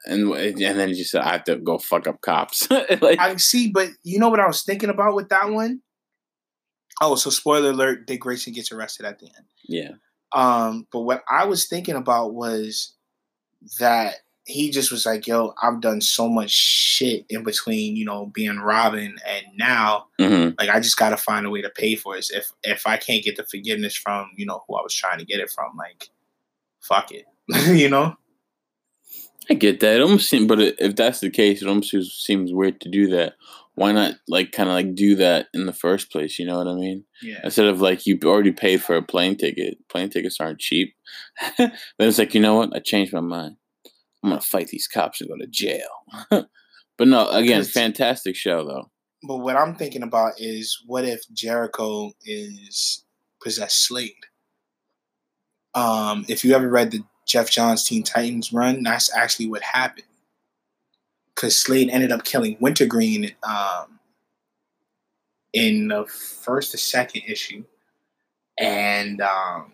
And 0.06 0.32
and 0.32 0.58
then 0.58 0.88
he 0.88 0.94
just 0.94 1.12
said, 1.12 1.22
I 1.22 1.32
have 1.32 1.44
to 1.44 1.56
go 1.56 1.78
fuck 1.78 2.08
up 2.08 2.20
cops. 2.22 2.68
like 3.00 3.20
I 3.20 3.36
see, 3.36 3.70
but 3.70 3.90
you 4.02 4.18
know 4.18 4.28
what 4.28 4.40
I 4.40 4.46
was 4.48 4.64
thinking 4.64 4.90
about 4.90 5.14
with 5.14 5.28
that 5.28 5.50
one? 5.50 5.82
Oh, 7.00 7.14
so 7.14 7.30
spoiler 7.30 7.70
alert, 7.70 8.08
Dick 8.08 8.22
Grayson 8.22 8.54
gets 8.54 8.72
arrested 8.72 9.06
at 9.06 9.20
the 9.20 9.26
end. 9.26 9.46
Yeah. 9.68 9.90
Um, 10.32 10.88
but 10.90 11.02
what 11.02 11.22
I 11.30 11.44
was 11.44 11.68
thinking 11.68 11.94
about 11.94 12.34
was 12.34 12.95
that 13.78 14.16
he 14.44 14.70
just 14.70 14.92
was 14.92 15.04
like, 15.04 15.26
"Yo, 15.26 15.54
I've 15.62 15.80
done 15.80 16.00
so 16.00 16.28
much 16.28 16.50
shit 16.50 17.26
in 17.28 17.42
between, 17.42 17.96
you 17.96 18.04
know, 18.04 18.26
being 18.26 18.58
Robin 18.58 19.16
and 19.26 19.44
now, 19.56 20.06
mm-hmm. 20.20 20.54
like 20.58 20.70
I 20.70 20.78
just 20.80 20.96
got 20.96 21.10
to 21.10 21.16
find 21.16 21.44
a 21.44 21.50
way 21.50 21.62
to 21.62 21.70
pay 21.70 21.96
for 21.96 22.16
it. 22.16 22.26
If 22.32 22.52
if 22.62 22.86
I 22.86 22.96
can't 22.96 23.24
get 23.24 23.36
the 23.36 23.44
forgiveness 23.44 23.96
from, 23.96 24.30
you 24.36 24.46
know, 24.46 24.62
who 24.66 24.76
I 24.76 24.82
was 24.82 24.94
trying 24.94 25.18
to 25.18 25.24
get 25.24 25.40
it 25.40 25.50
from, 25.50 25.76
like, 25.76 26.08
fuck 26.80 27.10
it, 27.10 27.26
you 27.76 27.88
know." 27.88 28.16
I 29.48 29.54
get 29.54 29.80
that. 29.80 29.96
It 29.96 30.02
almost 30.02 30.28
seems, 30.28 30.46
but 30.46 30.60
if 30.60 30.96
that's 30.96 31.20
the 31.20 31.30
case, 31.30 31.62
it 31.62 31.68
almost 31.68 31.94
seems 32.24 32.52
weird 32.52 32.80
to 32.80 32.88
do 32.88 33.08
that. 33.10 33.34
Why 33.76 33.92
not, 33.92 34.14
like, 34.26 34.52
kind 34.52 34.68
of 34.68 34.74
like 34.74 34.94
do 34.94 35.14
that 35.16 35.46
in 35.54 35.66
the 35.66 35.72
first 35.72 36.10
place? 36.10 36.38
You 36.38 36.46
know 36.46 36.58
what 36.58 36.66
I 36.66 36.74
mean? 36.74 37.04
Yeah. 37.22 37.40
Instead 37.44 37.66
of 37.66 37.80
like 37.80 38.06
you 38.06 38.18
already 38.24 38.52
paid 38.52 38.82
for 38.82 38.96
a 38.96 39.02
plane 39.02 39.36
ticket. 39.36 39.76
Plane 39.88 40.10
tickets 40.10 40.40
aren't 40.40 40.60
cheap. 40.60 40.94
then 41.58 41.72
it's 41.98 42.18
like, 42.18 42.34
you 42.34 42.40
know 42.40 42.54
what? 42.54 42.74
I 42.74 42.80
changed 42.80 43.12
my 43.12 43.20
mind. 43.20 43.56
I'm 44.24 44.30
gonna 44.30 44.40
fight 44.40 44.68
these 44.68 44.88
cops 44.88 45.20
and 45.20 45.30
go 45.30 45.36
to 45.36 45.46
jail. 45.46 45.88
but 46.30 47.08
no, 47.08 47.28
again, 47.28 47.62
fantastic 47.62 48.34
show 48.34 48.66
though. 48.66 48.90
But 49.22 49.38
what 49.38 49.56
I'm 49.56 49.74
thinking 49.74 50.02
about 50.02 50.34
is 50.38 50.82
what 50.86 51.04
if 51.04 51.22
Jericho 51.32 52.12
is 52.24 53.04
possessed 53.42 53.86
Slade? 53.86 54.12
Um, 55.74 56.24
if 56.28 56.44
you 56.44 56.54
ever 56.54 56.68
read 56.68 56.90
the 56.90 57.04
Geoff 57.26 57.50
Johns 57.50 57.84
Teen 57.84 58.02
Titans 58.02 58.52
run, 58.52 58.82
that's 58.82 59.14
actually 59.14 59.48
what 59.48 59.62
happened. 59.62 60.06
Because 61.36 61.56
Slade 61.56 61.90
ended 61.90 62.10
up 62.10 62.24
killing 62.24 62.56
Wintergreen 62.60 63.32
um, 63.46 64.00
in 65.52 65.88
the 65.88 66.06
first 66.06 66.74
or 66.74 66.78
second 66.78 67.22
issue, 67.28 67.64
and 68.58 69.20
um, 69.20 69.72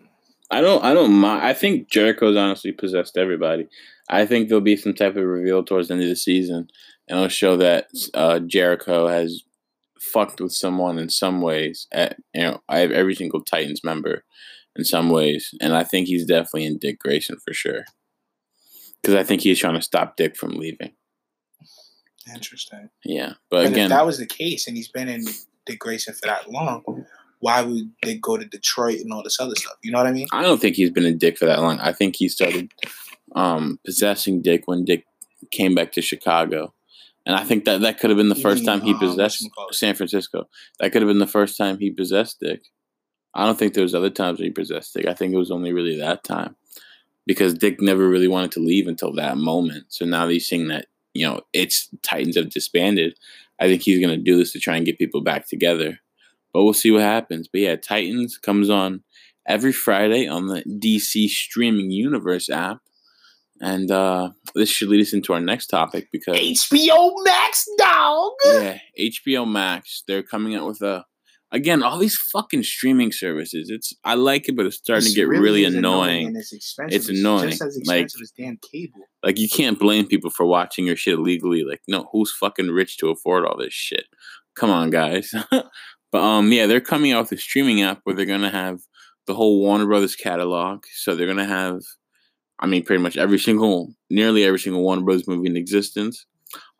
I 0.51 0.61
don't, 0.61 0.83
I 0.83 0.93
don't 0.93 1.13
mind. 1.13 1.43
I 1.43 1.53
think 1.53 1.89
Jericho's 1.89 2.37
honestly 2.37 2.71
possessed 2.71 3.17
everybody. 3.17 3.67
I 4.09 4.25
think 4.25 4.47
there'll 4.49 4.61
be 4.61 4.75
some 4.75 4.93
type 4.93 5.15
of 5.15 5.23
reveal 5.23 5.63
towards 5.63 5.87
the 5.87 5.95
end 5.95 6.03
of 6.03 6.09
the 6.09 6.15
season, 6.15 6.67
and 7.07 7.17
it'll 7.17 7.29
show 7.29 7.57
that 7.57 7.87
uh, 8.13 8.39
Jericho 8.39 9.07
has 9.07 9.43
fucked 9.99 10.41
with 10.41 10.51
someone 10.51 10.99
in 10.99 11.09
some 11.09 11.41
ways. 11.41 11.87
At 11.91 12.17
you 12.33 12.43
know, 12.43 12.61
I 12.67 12.79
have 12.79 12.91
every 12.91 13.15
single 13.15 13.41
Titans 13.41 13.81
member 13.83 14.23
in 14.75 14.83
some 14.83 15.09
ways, 15.09 15.53
and 15.61 15.73
I 15.73 15.83
think 15.83 16.07
he's 16.07 16.25
definitely 16.25 16.65
in 16.65 16.77
Dick 16.77 16.99
Grayson 16.99 17.37
for 17.45 17.53
sure. 17.53 17.85
Because 19.01 19.15
I 19.15 19.23
think 19.23 19.41
he's 19.41 19.59
trying 19.59 19.75
to 19.75 19.81
stop 19.81 20.17
Dick 20.17 20.35
from 20.35 20.51
leaving. 20.51 20.93
Interesting. 22.33 22.89
Yeah, 23.03 23.33
but, 23.49 23.63
but 23.63 23.65
again, 23.67 23.85
if 23.85 23.89
that 23.89 24.05
was 24.05 24.17
the 24.17 24.25
case, 24.25 24.67
and 24.67 24.77
he's 24.77 24.87
been 24.87 25.09
in 25.09 25.25
Dick 25.65 25.79
Grayson 25.79 26.13
for 26.13 26.27
that 26.27 26.49
long, 26.49 27.05
why 27.39 27.61
would 27.61 27.91
they 28.03 28.15
go 28.15 28.37
to 28.37 28.45
Detroit 28.45 28.99
and 28.99 29.11
all 29.11 29.23
this 29.23 29.39
other 29.39 29.55
stuff? 29.55 29.75
You 29.83 29.91
know 29.91 29.97
what 29.97 30.07
I 30.07 30.11
mean? 30.11 30.27
I 30.31 30.41
don't 30.41 30.61
think 30.61 30.75
he's 30.75 30.91
been 30.91 31.05
a 31.05 31.13
Dick 31.13 31.37
for 31.37 31.45
that 31.45 31.59
long. 31.59 31.79
I 31.79 31.91
think 31.91 32.15
he 32.15 32.29
started 32.29 32.71
um, 33.35 33.79
possessing 33.85 34.41
Dick 34.41 34.63
when 34.65 34.85
Dick 34.85 35.05
came 35.51 35.75
back 35.75 35.91
to 35.93 36.01
Chicago. 36.01 36.73
And 37.25 37.35
I 37.35 37.43
think 37.43 37.65
that 37.65 37.81
that 37.81 37.99
could 37.99 38.09
have 38.09 38.17
been 38.17 38.29
the 38.29 38.35
first 38.35 38.65
time 38.65 38.81
he 38.81 38.93
um, 38.93 38.99
possessed 38.99 39.47
San 39.71 39.95
Francisco. 39.95 40.47
That 40.79 40.91
could 40.91 41.01
have 41.01 41.09
been 41.09 41.19
the 41.19 41.27
first 41.27 41.57
time 41.57 41.79
he 41.79 41.91
possessed 41.91 42.39
Dick. 42.39 42.63
I 43.33 43.45
don't 43.45 43.57
think 43.57 43.73
there 43.73 43.83
was 43.83 43.95
other 43.95 44.09
times 44.09 44.39
he 44.39 44.49
possessed 44.49 44.93
Dick. 44.93 45.07
I 45.07 45.13
think 45.13 45.33
it 45.33 45.37
was 45.37 45.51
only 45.51 45.73
really 45.73 45.97
that 45.99 46.23
time 46.23 46.55
because 47.25 47.53
Dick 47.53 47.81
never 47.81 48.07
really 48.07 48.27
wanted 48.27 48.51
to 48.53 48.59
leave 48.59 48.87
until 48.87 49.13
that 49.15 49.37
moment. 49.37 49.85
So 49.89 50.05
now 50.05 50.27
he's 50.27 50.47
seeing 50.47 50.67
that 50.67 50.87
you 51.13 51.25
know 51.25 51.41
it's 51.53 51.89
Titans 52.03 52.37
have 52.37 52.49
disbanded. 52.49 53.17
I 53.59 53.67
think 53.67 53.83
he's 53.83 53.99
going 54.05 54.17
to 54.17 54.23
do 54.23 54.37
this 54.37 54.51
to 54.53 54.59
try 54.59 54.75
and 54.75 54.85
get 54.85 54.97
people 54.97 55.21
back 55.21 55.47
together. 55.47 55.99
But 56.53 56.63
we'll 56.63 56.73
see 56.73 56.91
what 56.91 57.01
happens. 57.01 57.47
But 57.47 57.61
yeah, 57.61 57.75
Titans 57.75 58.37
comes 58.37 58.69
on 58.69 59.03
every 59.47 59.71
Friday 59.71 60.27
on 60.27 60.47
the 60.47 60.63
DC 60.63 61.27
Streaming 61.29 61.91
Universe 61.91 62.49
app. 62.49 62.79
And 63.61 63.89
uh, 63.91 64.31
this 64.55 64.69
should 64.69 64.89
lead 64.89 65.01
us 65.01 65.13
into 65.13 65.33
our 65.33 65.39
next 65.39 65.67
topic 65.67 66.09
because 66.11 66.35
HBO 66.35 67.13
Max, 67.23 67.65
dog. 67.77 68.31
Yeah, 68.45 68.79
HBO 68.99 69.49
Max. 69.49 70.03
They're 70.07 70.23
coming 70.23 70.55
out 70.55 70.67
with 70.67 70.81
a 70.81 71.05
again 71.53 71.83
all 71.83 71.97
these 71.97 72.17
fucking 72.33 72.63
streaming 72.63 73.11
services. 73.11 73.69
It's 73.69 73.93
I 74.03 74.15
like 74.15 74.49
it, 74.49 74.57
but 74.57 74.65
it's 74.65 74.77
starting 74.77 75.05
it's 75.05 75.13
to 75.13 75.21
get 75.21 75.27
really, 75.27 75.43
really 75.43 75.65
annoying. 75.65 76.27
annoying. 76.27 76.35
it's 76.35 76.51
expensive. 76.51 76.95
It's 76.95 77.09
annoying. 77.09 77.49
It's 77.49 77.59
just 77.59 77.67
as 77.67 77.77
expensive 77.77 78.19
like, 78.19 78.23
as 78.23 78.33
damn 78.37 78.57
cable. 78.71 79.01
Like 79.23 79.39
you 79.39 79.47
can't 79.47 79.79
blame 79.79 80.07
people 80.07 80.29
for 80.29 80.45
watching 80.45 80.85
your 80.85 80.97
shit 80.97 81.19
legally. 81.19 81.63
Like 81.63 81.81
no, 81.87 82.09
who's 82.11 82.33
fucking 82.33 82.71
rich 82.71 82.97
to 82.97 83.09
afford 83.09 83.45
all 83.45 83.57
this 83.57 83.73
shit? 83.73 84.05
Come 84.55 84.69
on, 84.69 84.89
guys. 84.89 85.33
but 85.51 86.21
um, 86.21 86.51
yeah, 86.51 86.65
they're 86.65 86.81
coming 86.81 87.13
out 87.13 87.29
with 87.29 87.39
a 87.39 87.41
streaming 87.41 87.81
app 87.81 88.01
where 88.03 88.15
they're 88.15 88.25
gonna 88.25 88.49
have 88.49 88.81
the 89.27 89.35
whole 89.35 89.61
Warner 89.61 89.85
Brothers 89.85 90.15
catalog. 90.15 90.83
So 90.91 91.15
they're 91.15 91.27
gonna 91.27 91.45
have 91.45 91.81
I 92.59 92.65
mean, 92.65 92.83
pretty 92.83 93.01
much 93.03 93.17
every 93.17 93.39
single, 93.39 93.93
nearly 94.09 94.45
every 94.45 94.59
single 94.59 94.83
Warner 94.83 95.01
Bros. 95.01 95.27
movie 95.27 95.49
in 95.49 95.57
existence, 95.57 96.25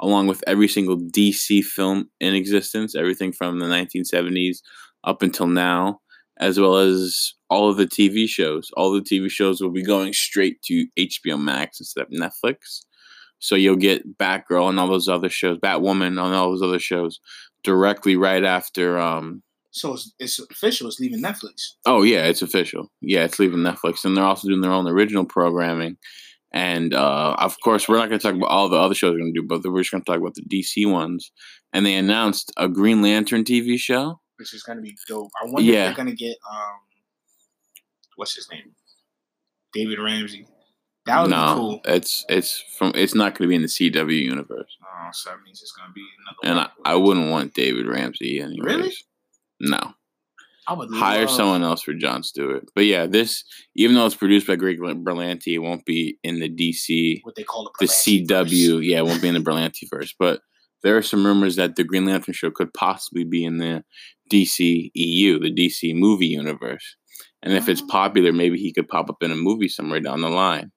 along 0.04 0.28
with 0.28 0.44
every 0.46 0.68
single 0.68 0.98
DC 0.98 1.64
film 1.64 2.10
in 2.20 2.36
existence, 2.36 2.94
everything 2.94 3.32
from 3.32 3.60
the 3.60 3.66
1970s 3.66 4.58
up 5.06 5.22
until 5.22 5.48
now, 5.48 6.00
as 6.38 6.60
well 6.60 6.76
as 6.76 7.34
all 7.50 7.70
of 7.70 7.78
the 7.78 7.88
TV 7.88 8.28
shows. 8.28 8.70
All 8.76 8.92
the 8.92 9.02
TV 9.02 9.32
shows 9.32 9.62
will 9.62 9.72
be 9.72 9.84
going 9.84 10.12
straight 10.12 10.62
to 10.64 10.86
HBO 11.00 11.42
Max 11.42 11.80
instead 11.80 12.02
of 12.02 12.10
Netflix. 12.10 12.82
So 13.40 13.56
you'll 13.56 13.78
get 13.78 14.18
Batgirl 14.18 14.70
and 14.70 14.80
all 14.80 14.88
those 14.88 15.08
other 15.08 15.30
shows, 15.30 15.58
Batwoman 15.58 16.08
and 16.08 16.20
all 16.20 16.52
those 16.52 16.62
other 16.62 16.80
shows 16.80 17.20
directly 17.64 18.18
right 18.18 18.44
after 18.44 19.00
um, 19.00 19.42
so 19.72 19.94
it's, 19.94 20.14
it's, 20.20 20.40
official. 20.40 20.88
It's 20.88 21.00
leaving 21.00 21.22
Netflix. 21.22 21.72
Oh 21.86 22.04
yeah, 22.04 22.26
it's 22.26 22.44
official. 22.44 22.92
Yeah, 23.02 23.24
it's 23.24 23.40
leaving 23.40 23.60
Netflix, 23.60 24.06
and 24.06 24.16
they're 24.16 24.24
also 24.24 24.48
doing 24.48 24.62
their 24.62 24.72
own 24.72 24.88
original 24.88 25.26
programming. 25.26 25.98
And 26.54 26.94
uh, 26.94 27.36
of 27.40 27.60
course, 27.62 27.90
we're 27.90 27.98
not 27.98 28.10
going 28.10 28.20
to 28.20 28.28
talk 28.28 28.36
about 28.36 28.50
all 28.50 28.70
the 28.70 28.78
other 28.78 28.94
shows 28.94 29.12
they're 29.12 29.20
going 29.20 29.34
to 29.34 29.42
do, 29.42 29.48
but 29.48 29.64
we're 29.66 29.82
just 29.82 29.92
going 29.92 30.04
to 30.04 30.12
talk 30.12 30.20
about 30.20 30.36
the 30.36 30.44
DC 30.44 30.90
ones. 30.90 31.32
And 31.74 31.86
they 31.86 31.96
announced 31.96 32.52
a 32.58 32.68
Green 32.68 33.02
Lantern 33.02 33.44
TV 33.44 33.80
show, 33.80 34.20
which 34.38 34.54
is 34.54 34.62
going 34.62 34.78
to 34.78 34.84
be 34.84 34.96
dope. 35.08 35.32
I 35.42 35.48
wonder 35.48 35.64
yeah. 35.64 35.90
if 35.90 35.96
they're 35.96 36.06
going 36.06 36.16
to 36.16 36.24
get 36.24 36.38
um, 36.52 36.80
what's 38.18 38.36
his 38.36 38.48
name, 38.52 38.76
David 39.74 39.98
Ramsey. 40.00 40.48
That 41.06 41.22
would 41.24 41.32
no, 41.32 41.48
be 41.48 41.54
cool. 41.60 41.82
it's 41.86 42.26
it's 42.30 42.64
from 42.78 42.94
it's 42.96 43.14
not 43.14 43.38
going 43.38 43.48
to 43.48 43.50
be 43.50 43.56
in 43.56 43.62
the 43.64 43.68
CW 43.68 44.22
universe, 44.22 44.78
Oh, 44.82 45.10
so 45.12 45.32
that 45.32 45.44
means 45.44 45.62
it's 45.62 45.74
gonna 45.74 45.92
be 45.92 46.06
another. 46.46 46.62
and 46.62 46.72
I. 46.86 46.94
I 46.94 46.96
wouldn't 46.96 47.30
want 47.30 47.54
David 47.54 47.88
Ramsey 47.88 48.40
anyways. 48.40 48.64
Really? 48.64 48.94
No, 49.60 49.96
I 50.68 50.74
would 50.74 50.90
hire 50.94 51.26
love- 51.26 51.36
someone 51.36 51.64
else 51.64 51.82
for 51.84 51.94
John 51.94 52.24
Stewart. 52.24 52.66
But 52.76 52.86
yeah, 52.86 53.06
this 53.06 53.44
even 53.76 53.96
though 53.96 54.06
it's 54.06 54.16
produced 54.16 54.48
by 54.48 54.56
Greg 54.56 54.80
Berlanti, 54.80 55.54
it 55.54 55.60
won't 55.60 55.86
be 55.86 56.18
in 56.24 56.40
the 56.40 56.50
DC 56.50 57.20
What 57.24 57.36
they 57.36 57.44
call 57.44 57.70
the 57.80 57.86
Berlanti 57.86 58.26
CW. 58.28 58.86
Yeah, 58.86 59.00
it 59.00 59.06
won't 59.06 59.22
be 59.22 59.28
in 59.28 59.34
the 59.34 59.40
Berlanti 59.42 59.90
verse, 59.90 60.14
but 60.18 60.42
there 60.84 60.98
are 60.98 61.02
some 61.02 61.26
rumors 61.26 61.56
that 61.56 61.76
the 61.76 61.84
Green 61.84 62.06
Lantern 62.06 62.34
show 62.34 62.52
could 62.52 62.74
possibly 62.74 63.24
be 63.24 63.44
in 63.46 63.58
the 63.58 63.84
DC 64.32 64.92
EU, 64.94 65.40
the 65.40 65.52
DC 65.54 65.94
movie 65.96 66.28
universe. 66.28 66.96
And 67.42 67.54
if 67.54 67.68
it's 67.70 67.82
Oh. 67.82 67.88
popular, 67.88 68.32
maybe 68.34 68.58
he 68.58 68.72
could 68.74 68.88
pop 68.88 69.10
up 69.10 69.22
in 69.22 69.32
a 69.32 69.36
movie 69.36 69.68
somewhere 69.70 70.00
down 70.00 70.22
the 70.22 70.30
line. 70.30 70.72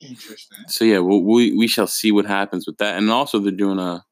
Interesting. 0.00 0.58
So 0.68 0.84
yeah, 0.84 1.00
we 1.00 1.20
we, 1.20 1.52
we 1.56 1.66
shall 1.66 1.86
see 1.86 2.10
what 2.10 2.24
happens 2.26 2.66
with 2.66 2.78
that. 2.78 2.96
And 2.96 3.10
also, 3.10 3.38
they're 3.38 3.52
doing 3.52 3.78
a 3.78 4.02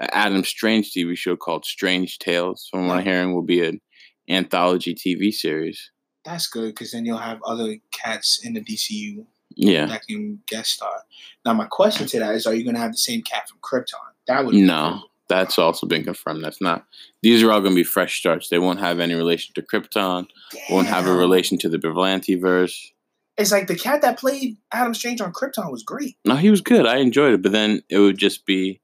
Adam 0.00 0.44
Strange 0.44 0.92
TV 0.92 1.16
show 1.16 1.36
called 1.36 1.64
Strange 1.64 2.18
Tales. 2.18 2.68
From 2.70 2.88
what 2.88 2.98
I'm 2.98 3.04
hearing, 3.04 3.34
will 3.34 3.42
be 3.42 3.64
an 3.64 3.80
anthology 4.28 4.94
TV 4.94 5.32
series. 5.32 5.90
That's 6.24 6.46
good 6.46 6.68
because 6.68 6.92
then 6.92 7.04
you'll 7.04 7.18
have 7.18 7.42
other 7.44 7.76
cats 7.92 8.40
in 8.44 8.54
the 8.54 8.60
DCU 8.60 9.26
Yeah, 9.56 9.86
that 9.86 10.06
can 10.06 10.40
guest 10.46 10.70
star. 10.72 11.02
Now, 11.44 11.52
my 11.52 11.66
question 11.66 12.06
to 12.08 12.18
that 12.18 12.34
is: 12.34 12.46
Are 12.46 12.54
you 12.54 12.64
going 12.64 12.74
to 12.74 12.80
have 12.80 12.92
the 12.92 12.98
same 12.98 13.22
cat 13.22 13.48
from 13.48 13.58
Krypton? 13.62 13.94
That 14.26 14.44
would 14.44 14.54
No. 14.54 14.98
cool. 15.00 15.10
that's 15.28 15.58
also 15.58 15.86
been 15.86 16.02
confirmed. 16.04 16.42
That's 16.42 16.60
not. 16.60 16.86
These 17.22 17.42
are 17.42 17.52
all 17.52 17.60
going 17.60 17.72
to 17.72 17.80
be 17.80 17.84
fresh 17.84 18.18
starts. 18.18 18.48
They 18.48 18.58
won't 18.58 18.80
have 18.80 19.00
any 19.00 19.14
relation 19.14 19.54
to 19.54 19.62
Krypton. 19.62 20.26
Won't 20.70 20.88
have 20.88 21.06
a 21.06 21.12
relation 21.14 21.58
to 21.58 21.68
the 21.68 21.78
Berlanti 21.78 22.40
verse. 22.40 22.92
It's 23.36 23.50
like 23.50 23.66
the 23.66 23.74
cat 23.74 24.00
that 24.02 24.18
played 24.18 24.56
Adam 24.72 24.94
Strange 24.94 25.20
on 25.20 25.32
Krypton 25.32 25.70
was 25.70 25.82
great. 25.82 26.16
No, 26.24 26.36
he 26.36 26.50
was 26.50 26.60
good. 26.60 26.86
I 26.86 26.98
enjoyed 26.98 27.34
it, 27.34 27.42
but 27.42 27.52
then 27.52 27.82
it 27.88 27.98
would 27.98 28.16
just 28.16 28.46
be 28.46 28.80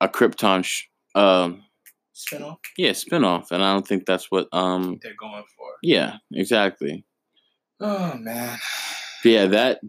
a 0.00 0.08
Krypton, 0.08 0.64
sh- 0.64 0.84
um, 1.14 1.62
Spinoff 2.14 2.56
yeah, 2.78 2.90
spinoff, 2.92 3.50
and 3.50 3.62
I 3.62 3.74
don't 3.74 3.86
think 3.86 4.06
that's 4.06 4.30
what. 4.30 4.48
Um, 4.52 4.98
they're 5.02 5.12
going 5.20 5.44
for. 5.56 5.66
yeah, 5.82 6.16
exactly. 6.32 7.04
Oh 7.80 8.14
man. 8.16 8.58
But 9.22 9.30
yeah, 9.30 9.46
that 9.46 9.80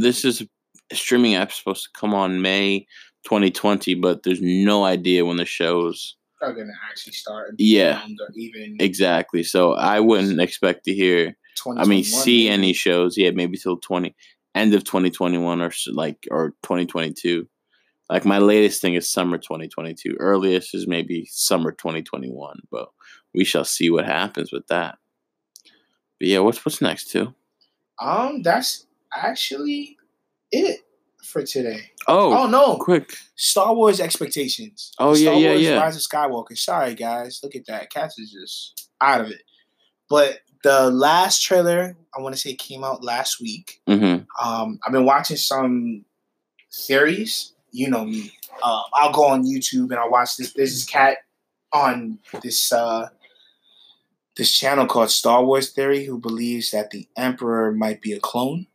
this 0.00 0.24
is 0.24 0.42
a 0.42 0.94
streaming 0.94 1.34
app 1.34 1.50
supposed 1.50 1.84
to 1.84 1.90
come 1.98 2.14
on 2.14 2.40
May 2.40 2.86
2020, 3.24 3.94
but 3.94 4.22
there's 4.22 4.40
no 4.40 4.84
idea 4.84 5.24
when 5.24 5.38
the 5.38 5.44
shows 5.44 6.16
Are 6.40 6.52
gonna 6.52 6.72
actually 6.88 7.14
start. 7.14 7.54
Yeah. 7.58 8.04
even 8.36 8.76
exactly. 8.78 9.42
So 9.42 9.72
I 9.74 9.98
wouldn't 9.98 10.40
expect 10.40 10.84
to 10.84 10.94
hear. 10.94 11.36
I 11.76 11.84
mean, 11.84 12.04
see 12.04 12.44
maybe. 12.44 12.50
any 12.50 12.72
shows? 12.72 13.16
Yeah, 13.16 13.30
maybe 13.32 13.58
till 13.58 13.76
20 13.76 14.14
end 14.54 14.74
of 14.74 14.84
2021 14.84 15.60
or 15.60 15.72
like 15.92 16.28
or 16.30 16.50
2022. 16.62 17.48
Like 18.10 18.24
my 18.24 18.38
latest 18.38 18.80
thing 18.82 18.94
is 18.94 19.08
summer 19.08 19.38
2022. 19.38 20.16
Earliest 20.18 20.74
is 20.74 20.86
maybe 20.86 21.26
summer 21.30 21.72
2021, 21.72 22.60
but 22.70 22.90
we 23.34 23.44
shall 23.44 23.64
see 23.64 23.90
what 23.90 24.04
happens 24.04 24.52
with 24.52 24.66
that. 24.68 24.98
But 26.18 26.28
yeah, 26.28 26.40
what's 26.40 26.64
what's 26.64 26.80
next 26.82 27.10
too? 27.10 27.34
Um, 27.98 28.42
that's 28.42 28.86
actually 29.14 29.96
it 30.50 30.80
for 31.22 31.42
today. 31.42 31.90
Oh, 32.08 32.32
Oh, 32.36 32.46
no, 32.46 32.76
quick. 32.78 33.14
Star 33.36 33.74
Wars 33.74 34.00
expectations. 34.00 34.92
Oh, 34.98 35.14
yeah, 35.14 35.32
yeah, 35.32 35.48
Wars 35.50 35.62
yeah. 35.62 35.80
Rise 35.80 35.96
of 35.96 36.02
Skywalker. 36.02 36.58
Sorry, 36.58 36.94
guys. 36.94 37.40
Look 37.42 37.54
at 37.54 37.66
that. 37.66 37.90
Cats 37.90 38.18
is 38.18 38.32
just 38.32 38.90
out 39.00 39.20
of 39.20 39.30
it. 39.30 39.42
But 40.10 40.40
the 40.64 40.90
last 40.90 41.42
trailer, 41.42 41.96
I 42.16 42.20
want 42.20 42.34
to 42.34 42.40
say, 42.40 42.54
came 42.54 42.84
out 42.84 43.02
last 43.04 43.40
week. 43.40 43.80
Mm-hmm. 43.88 44.46
Um, 44.46 44.78
I've 44.84 44.92
been 44.92 45.04
watching 45.04 45.36
some 45.36 46.04
theories. 46.72 47.51
You 47.72 47.90
know 47.90 48.04
me. 48.04 48.32
Um, 48.62 48.82
I'll 48.94 49.12
go 49.12 49.26
on 49.26 49.44
YouTube 49.44 49.90
and 49.90 49.94
I'll 49.94 50.10
watch 50.10 50.36
this. 50.36 50.52
There's 50.52 50.72
this 50.72 50.84
cat 50.84 51.18
on 51.72 52.18
this 52.42 52.72
uh, 52.72 53.08
this 54.36 54.52
channel 54.52 54.86
called 54.86 55.10
Star 55.10 55.44
Wars 55.44 55.70
Theory 55.70 56.04
who 56.04 56.18
believes 56.18 56.70
that 56.70 56.90
the 56.90 57.08
Emperor 57.16 57.72
might 57.72 58.00
be 58.00 58.12
a 58.12 58.20
clone. 58.20 58.66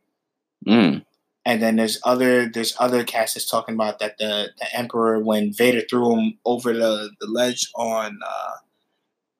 Mm. 0.66 1.04
And 1.44 1.62
then 1.62 1.76
there's 1.76 1.98
other 2.04 2.48
there's 2.48 2.76
other 2.78 3.04
cast 3.04 3.34
that's 3.34 3.48
talking 3.48 3.74
about 3.74 4.00
that 4.00 4.18
the, 4.18 4.50
the 4.58 4.76
Emperor 4.76 5.18
when 5.18 5.52
Vader 5.52 5.82
threw 5.88 6.14
him 6.14 6.38
over 6.44 6.72
the, 6.72 7.10
the 7.20 7.26
ledge 7.26 7.70
on 7.74 8.18
uh 8.26 8.54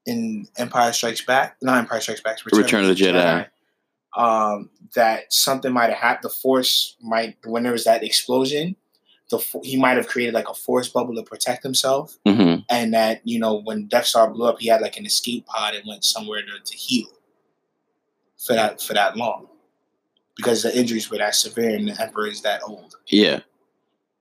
in 0.06 0.46
Empire 0.56 0.92
Strikes 0.94 1.20
Back, 1.20 1.56
not 1.60 1.78
Empire 1.78 2.00
Strikes 2.00 2.22
Back, 2.22 2.38
Return 2.50 2.84
of 2.84 2.96
the 2.96 3.04
Jedi. 3.04 3.46
Um, 4.16 4.70
that 4.94 5.30
something 5.32 5.70
might 5.70 5.90
have 5.90 5.98
happened. 5.98 6.30
The 6.30 6.34
Force 6.34 6.96
might 7.02 7.36
when 7.44 7.62
there 7.62 7.72
was 7.72 7.84
that 7.84 8.02
explosion, 8.02 8.74
the 9.30 9.38
he 9.62 9.76
might 9.76 9.96
have 9.96 10.08
created 10.08 10.34
like 10.34 10.48
a 10.48 10.54
Force 10.54 10.88
bubble 10.88 11.14
to 11.14 11.22
protect 11.22 11.62
himself, 11.62 12.18
Mm-hmm. 12.26 12.60
and 12.70 12.94
that 12.94 13.20
you 13.24 13.38
know 13.38 13.60
when 13.62 13.86
Death 13.86 14.06
Star 14.06 14.30
blew 14.30 14.46
up, 14.46 14.58
he 14.60 14.68
had 14.68 14.80
like 14.80 14.96
an 14.96 15.06
escape 15.06 15.46
pod 15.46 15.74
and 15.74 15.84
went 15.86 16.04
somewhere 16.04 16.42
to, 16.42 16.58
to 16.64 16.76
heal 16.76 17.06
for 18.38 18.54
that 18.54 18.80
for 18.80 18.94
that 18.94 19.16
long 19.16 19.48
because 20.36 20.62
the 20.62 20.76
injuries 20.78 21.10
were 21.10 21.18
that 21.18 21.34
severe 21.34 21.74
and 21.76 21.88
the 21.88 22.00
Emperor 22.00 22.26
is 22.28 22.42
that 22.42 22.62
old. 22.64 22.96
Yeah. 23.08 23.40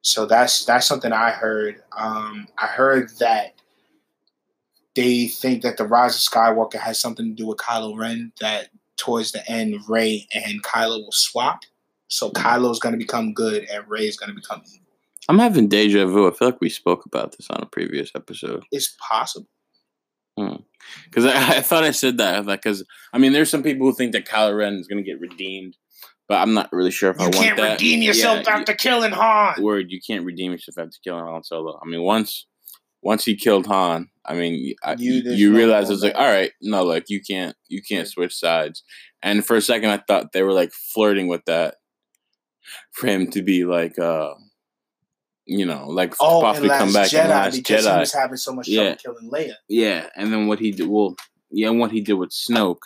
So 0.01 0.25
that's 0.25 0.65
that's 0.65 0.85
something 0.87 1.11
I 1.13 1.31
heard. 1.31 1.81
Um, 1.97 2.47
I 2.57 2.67
heard 2.67 3.09
that 3.19 3.53
they 4.95 5.27
think 5.27 5.61
that 5.63 5.77
the 5.77 5.85
Rise 5.85 6.15
of 6.15 6.21
Skywalker 6.33 6.79
has 6.79 6.99
something 6.99 7.25
to 7.25 7.33
do 7.33 7.47
with 7.47 7.57
Kylo 7.59 7.97
Ren. 7.97 8.31
That 8.41 8.69
towards 8.97 9.31
the 9.31 9.47
end, 9.49 9.75
Rey 9.87 10.27
and 10.33 10.63
Kylo 10.63 11.03
will 11.03 11.11
swap. 11.11 11.61
So 12.07 12.31
Kylo's 12.31 12.79
going 12.79 12.93
to 12.93 12.97
become 12.97 13.33
good 13.33 13.65
and 13.71 13.87
Rey 13.87 14.07
is 14.07 14.17
going 14.17 14.29
to 14.29 14.35
become 14.35 14.61
evil. 14.73 14.86
I'm 15.29 15.39
having 15.39 15.67
deja 15.67 16.05
vu. 16.05 16.27
I 16.27 16.31
feel 16.33 16.49
like 16.49 16.61
we 16.61 16.69
spoke 16.69 17.05
about 17.05 17.35
this 17.35 17.49
on 17.49 17.61
a 17.61 17.65
previous 17.65 18.11
episode. 18.15 18.63
It's 18.71 18.95
possible. 19.07 19.47
Because 20.35 21.25
I, 21.25 21.57
I 21.57 21.61
thought 21.61 21.83
I 21.83 21.91
said 21.91 22.17
that. 22.19 22.45
Like, 22.45 22.61
because 22.61 22.85
I 23.13 23.17
mean, 23.17 23.33
there's 23.33 23.49
some 23.49 23.63
people 23.63 23.87
who 23.87 23.93
think 23.93 24.11
that 24.13 24.25
Kylo 24.27 24.55
Ren 24.57 24.75
is 24.75 24.87
going 24.87 25.03
to 25.03 25.09
get 25.09 25.19
redeemed, 25.19 25.75
but 26.29 26.35
I'm 26.35 26.53
not 26.53 26.71
really 26.71 26.91
sure 26.91 27.09
if 27.09 27.19
I 27.19 27.23
want 27.23 27.33
that. 27.33 27.41
You 27.41 27.55
can't 27.55 27.71
redeem 27.71 28.01
yourself 28.03 28.43
Yeah, 28.45 28.55
after 28.55 28.73
killing 28.73 29.11
Han. 29.11 29.61
Word, 29.63 29.87
you 29.89 29.99
can't 30.05 30.23
redeem 30.25 30.51
yourself 30.51 30.77
after 30.77 30.97
killing 31.03 31.25
Han 31.25 31.43
Solo. 31.43 31.79
I 31.83 31.87
mean, 31.89 32.03
once 32.03 32.45
once 33.01 33.25
he 33.25 33.35
killed 33.35 33.65
Han, 33.67 34.09
I 34.25 34.33
mean, 34.35 34.75
I, 34.83 34.93
You- 34.97 35.13
you, 35.23 35.31
you 35.31 35.55
realize 35.55 35.89
it's 35.89 36.03
like, 36.03 36.15
all 36.15 36.29
right, 36.29 36.51
no, 36.61 36.83
like 36.83 37.05
you 37.09 37.19
can't 37.21 37.55
you 37.67 37.81
can't 37.81 38.07
switch 38.07 38.35
sides. 38.35 38.83
And 39.23 39.43
for 39.45 39.55
a 39.55 39.61
second, 39.61 39.89
I 39.89 39.97
thought 40.07 40.31
they 40.33 40.43
were 40.43 40.53
like 40.53 40.71
flirting 40.93 41.27
with 41.27 41.43
that 41.45 41.75
for 42.91 43.07
him 43.07 43.31
to 43.31 43.41
be 43.41 43.65
like, 43.65 43.97
uh 43.97 44.35
you 45.47 45.65
know, 45.65 45.87
like 45.87 46.13
Oh, 46.19 46.41
possibly 46.41 46.69
and 46.69 46.77
come 46.79 46.93
back 46.93 47.07
Jedi 47.09 47.23
in 47.23 47.29
Last 47.29 47.55
because 47.55 47.85
he 47.85 47.91
was 47.91 48.13
having 48.13 48.37
so 48.37 48.53
much 48.53 48.67
Yeah. 48.67 48.95
trouble 48.95 49.19
killing 49.21 49.31
Leia. 49.49 49.53
Yeah, 49.69 50.09
and 50.15 50.31
then 50.31 50.47
what 50.47 50.59
he 50.59 50.71
did, 50.71 50.87
well, 50.87 51.15
yeah, 51.49 51.69
what 51.69 51.91
he 51.91 52.01
did 52.01 52.13
with 52.13 52.29
Snoke, 52.31 52.79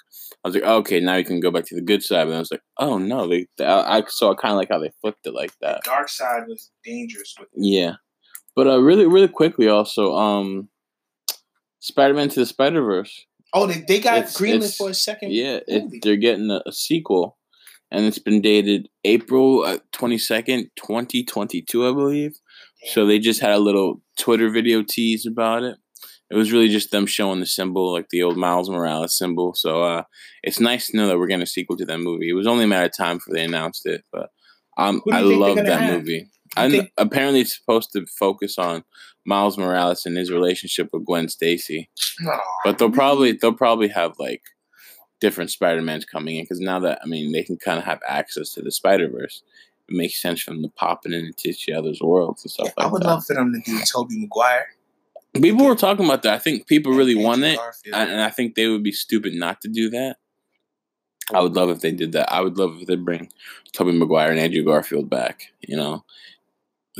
I 0.44 0.48
was 0.48 0.56
like, 0.56 0.64
okay, 0.64 1.00
now 1.00 1.16
you 1.16 1.26
can 1.26 1.40
go 1.40 1.52
back 1.52 1.66
to 1.66 1.76
the 1.76 1.82
good 1.82 2.04
side. 2.04 2.26
But 2.28 2.36
I 2.36 2.40
was 2.40 2.52
like, 2.52 2.62
oh 2.78 2.98
no, 2.98 3.28
they, 3.28 3.48
I, 3.60 3.98
I 4.00 4.04
saw 4.08 4.34
kind 4.36 4.52
of 4.54 4.58
like 4.58 4.70
how 4.70 4.80
they 4.80 4.92
flipped 5.02 5.26
it 5.26 5.34
like 5.34 5.52
that. 5.62 5.84
Dark 5.84 6.10
side 6.10 6.44
was 6.48 6.70
dangerous 6.84 7.36
with 7.40 7.50
Yeah, 7.56 7.96
but 8.56 8.68
uh, 8.68 8.80
really, 8.80 9.06
really 9.08 9.28
quickly, 9.28 9.68
also, 9.68 10.16
um, 10.16 10.70
Spider-Man 11.80 12.30
to 12.30 12.40
the 12.42 12.46
Spider-Verse. 12.46 13.26
Oh, 13.54 13.66
they, 13.66 13.84
they 13.88 14.00
got 14.00 14.20
It's- 14.20 14.38
greenlit 14.40 14.56
it's- 14.58 14.78
for 14.78 14.90
a 14.90 14.94
second. 14.94 15.32
Yeah, 15.34 15.60
it, 15.68 16.02
they're 16.04 16.16
getting 16.16 16.50
a, 16.52 16.62
a 16.66 16.72
sequel, 16.72 17.38
and 17.90 18.06
it's 18.06 18.20
been 18.20 18.40
dated 18.42 18.88
April 19.04 19.78
twenty 19.92 20.18
second, 20.18 20.70
twenty 20.78 21.24
twenty 21.24 21.62
two, 21.62 21.88
I 21.88 21.92
believe. 21.92 22.38
So 22.86 23.06
they 23.06 23.20
just 23.20 23.42
had 23.42 23.52
a 23.52 23.60
little 23.60 24.02
Twitter 24.18 24.50
video 24.50 24.84
tease 24.84 25.26
about 25.26 25.64
it. 25.64 25.78
It 26.30 26.36
was 26.36 26.52
really 26.52 26.70
just 26.70 26.92
them 26.92 27.06
showing 27.06 27.42
the 27.42 27.46
symbol, 27.46 27.92
like 27.92 28.08
the 28.10 28.24
old 28.24 28.38
Miles 28.38 28.70
Morales 28.70 29.18
symbol. 29.18 29.54
So 29.54 29.84
uh, 29.84 30.04
it's 30.44 30.60
nice 30.62 30.88
to 30.88 30.98
know 30.98 31.08
that 31.08 31.18
we're 31.20 31.28
getting 31.28 31.44
a 31.44 31.48
sequel 31.48 31.76
to 31.78 31.86
that 31.86 31.98
movie. 32.00 32.30
It 32.30 32.34
was 32.34 32.48
only 32.48 32.64
a 32.64 32.68
matter 32.68 32.86
of 32.86 32.96
time 32.98 33.18
before 33.18 33.34
they 33.36 33.44
announced 33.44 33.86
it, 33.86 34.04
but 34.14 34.30
um, 34.78 35.02
I 35.12 35.20
you 35.20 35.28
think 35.30 35.40
they're 35.42 35.48
love 35.56 35.56
that 35.58 35.82
have? 35.82 35.94
movie. 36.00 36.30
I 36.56 36.70
think- 36.70 36.90
apparently 36.98 37.42
it's 37.42 37.58
supposed 37.58 37.92
to 37.94 38.06
focus 38.18 38.58
on 38.58 38.84
Miles 39.26 39.58
Morales 39.58 40.06
and 40.06 40.18
his 40.18 40.32
relationship 40.32 40.90
with 40.94 41.06
Gwen 41.06 41.28
Stacy, 41.30 41.90
No, 42.22 42.40
but 42.64 42.78
they'll 42.80 42.90
probably 42.92 43.34
they'll 43.34 43.54
probably 43.54 43.90
have 43.90 44.14
like 44.18 44.42
different 45.20 45.52
Spider 45.52 45.82
Mans 45.82 46.06
coming 46.06 46.38
in 46.38 46.44
because 46.46 46.60
now 46.60 46.80
that 46.80 47.00
I 47.04 47.08
mean 47.08 47.32
they 47.32 47.44
can 47.44 47.58
kind 47.58 47.78
of 47.78 47.86
have 47.86 48.00
access 48.08 48.52
to 48.54 48.62
the 48.62 48.72
Spider 48.72 49.10
Verse, 49.10 49.44
it 49.92 49.98
makes 49.98 50.22
sense 50.22 50.42
for 50.42 50.52
them 50.52 50.64
to 50.64 50.70
pop 50.70 51.06
it 51.06 51.14
into 51.14 51.50
each 51.50 51.70
other's 51.70 52.00
worlds 52.02 52.44
and 52.44 52.52
stuff 52.52 52.70
I 52.78 52.82
like 52.84 52.90
I 52.90 52.92
would 52.92 53.02
that. 53.04 53.08
love 53.08 53.26
for 53.26 53.34
them 53.36 53.54
to 53.54 53.62
do 53.72 53.80
Tobey 53.86 54.20
Maguire. 54.20 54.68
People 55.34 55.66
were 55.66 55.76
talking 55.76 56.06
about 56.06 56.24
that. 56.24 56.34
I 56.34 56.40
think 56.40 56.68
people 56.68 56.92
really 56.94 57.14
and 57.14 57.24
want 57.24 57.44
it, 57.44 57.58
Garfield. 57.58 57.96
and 57.96 58.12
and 58.12 58.22
I 58.22 58.30
think 58.30 58.56
they 58.56 58.68
would 58.68 58.84
be 58.84 58.92
stupid 58.92 59.34
not 59.34 59.62
to 59.62 59.70
do 59.70 59.90
that. 59.92 60.18
I 61.34 61.40
would 61.42 61.54
love 61.54 61.70
if 61.70 61.80
they 61.80 61.92
did 61.92 62.12
that. 62.14 62.32
I 62.34 62.42
would 62.42 62.58
love 62.58 62.78
if 62.82 62.88
they 62.88 62.96
bring 62.98 63.32
Tobey 63.72 63.94
Maguire 63.94 64.32
and 64.32 64.40
Andrew 64.40 64.64
Garfield 64.66 65.10
back. 65.10 65.54
You 65.62 65.78
know, 65.78 66.04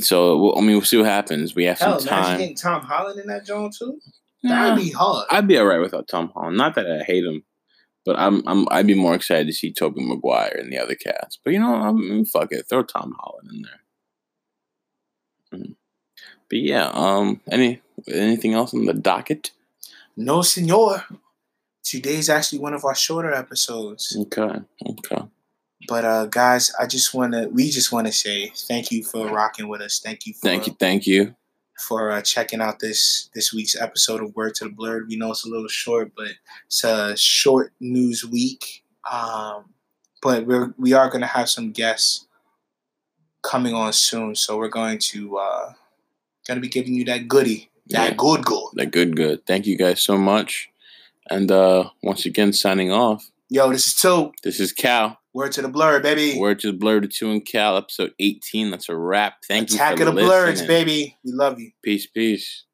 so 0.00 0.38
well, 0.38 0.54
I 0.58 0.60
mean, 0.62 0.70
we'll 0.72 0.82
see 0.82 0.96
what 0.96 1.06
happens. 1.06 1.54
We 1.54 1.64
have 1.64 1.78
Hell, 1.78 1.98
some 2.00 2.08
time. 2.08 2.38
getting 2.38 2.56
Tom 2.56 2.82
Holland 2.82 3.20
in 3.20 3.26
that 3.26 3.44
joint 3.44 3.74
too. 3.78 4.00
Nah, 4.42 4.70
That'd 4.70 4.84
be 4.84 4.90
hard. 4.90 5.26
I'd 5.30 5.46
be 5.46 5.58
all 5.58 5.66
right 5.66 5.80
without 5.80 6.08
Tom 6.08 6.30
Holland. 6.34 6.56
Not 6.56 6.74
that 6.76 6.90
I 6.90 7.04
hate 7.04 7.24
him, 7.24 7.42
But 8.04 8.18
I'm 8.18 8.42
I'm 8.46 8.66
I'd 8.70 8.86
be 8.86 8.94
more 8.94 9.14
excited 9.14 9.46
to 9.46 9.52
see 9.52 9.72
Tobey 9.72 10.04
Maguire 10.04 10.56
and 10.58 10.72
the 10.72 10.78
other 10.78 10.94
cats. 10.94 11.38
But 11.42 11.52
you 11.52 11.60
know, 11.60 11.74
I'm 11.74 12.24
fuck 12.24 12.52
it, 12.52 12.68
throw 12.68 12.82
Tom 12.82 13.14
Holland 13.18 13.50
in 13.52 13.62
there. 13.62 15.60
Mhm. 15.60 15.76
But 16.48 16.58
yeah, 16.58 16.90
um, 16.92 17.40
any 17.50 17.80
anything 18.08 18.54
else 18.54 18.74
on 18.74 18.86
the 18.86 18.94
docket? 18.94 19.52
No, 20.16 20.42
senor. 20.42 21.04
Today's 21.84 22.28
actually 22.28 22.58
one 22.58 22.74
of 22.74 22.84
our 22.84 22.94
shorter 22.94 23.32
episodes. 23.32 24.16
Okay, 24.16 24.60
okay. 24.86 25.22
But 25.88 26.04
uh 26.04 26.26
guys, 26.26 26.72
I 26.78 26.86
just 26.86 27.12
wanna 27.14 27.48
we 27.48 27.70
just 27.70 27.92
wanna 27.92 28.12
say 28.12 28.52
thank 28.54 28.92
you 28.92 29.02
for 29.02 29.28
rocking 29.28 29.68
with 29.68 29.80
us. 29.80 29.98
Thank 29.98 30.26
you 30.26 30.34
for 30.34 30.40
Thank 30.40 30.66
you, 30.66 30.76
thank 30.78 31.06
you. 31.06 31.34
For 31.88 32.10
uh, 32.10 32.22
checking 32.22 32.60
out 32.60 32.78
this 32.80 33.28
this 33.34 33.52
week's 33.52 33.74
episode 33.80 34.22
of 34.22 34.34
Word 34.36 34.54
to 34.56 34.64
the 34.64 34.70
Blurred. 34.70 35.08
We 35.08 35.16
know 35.16 35.30
it's 35.32 35.44
a 35.44 35.48
little 35.48 35.68
short, 35.68 36.12
but 36.16 36.28
it's 36.66 36.84
a 36.84 37.16
short 37.16 37.72
news 37.80 38.24
week. 38.24 38.84
Um, 39.10 39.74
but 40.22 40.46
we're 40.46 40.74
we 40.78 40.92
are 40.92 41.08
going 41.08 41.22
to 41.22 41.26
have 41.26 41.50
some 41.50 41.72
guests 41.72 42.26
coming 43.42 43.74
on 43.74 43.92
soon, 43.92 44.34
so 44.34 44.56
we're 44.56 44.68
going 44.68 44.98
to 44.98 45.38
uh, 45.38 45.72
going 46.46 46.56
to 46.56 46.60
be 46.60 46.68
giving 46.68 46.94
you 46.94 47.04
that 47.06 47.28
goodie, 47.28 47.70
that 47.88 48.10
Yeah. 48.10 48.14
good 48.16 48.44
good. 48.44 48.64
that 48.74 48.90
good, 48.92 49.16
good. 49.16 49.46
Thank 49.46 49.66
you 49.66 49.76
guys 49.76 50.00
so 50.00 50.16
much. 50.16 50.68
And 51.30 51.50
uh 51.52 51.90
once 52.02 52.26
again, 52.26 52.52
signing 52.52 52.90
off. 52.92 53.30
Yo, 53.48 53.70
this 53.70 53.86
is 53.86 53.94
two. 53.94 54.32
This 54.42 54.58
is 54.60 54.72
Cal. 54.72 55.18
Word 55.34 55.52
to 55.52 55.62
the 55.62 55.68
blur, 55.68 56.00
baby. 56.00 56.38
Word 56.38 56.58
to 56.60 56.72
the 56.72 56.76
blur 56.76 57.00
to 57.00 57.08
two 57.08 57.30
and 57.30 57.44
Cal, 57.44 57.76
episode 57.76 58.12
eighteen. 58.18 58.70
That's 58.70 58.88
a 58.88 58.96
wrap. 58.96 59.36
Thank 59.48 59.70
you, 59.70 59.76
for 59.78 59.82
Attack 59.84 60.00
of 60.00 60.06
the 60.06 60.12
listening. 60.12 60.66
baby. 60.66 61.16
We 61.24 61.32
love 61.32 61.58
you. 61.58 61.70
Peace, 61.82 62.06
peace. 62.06 62.64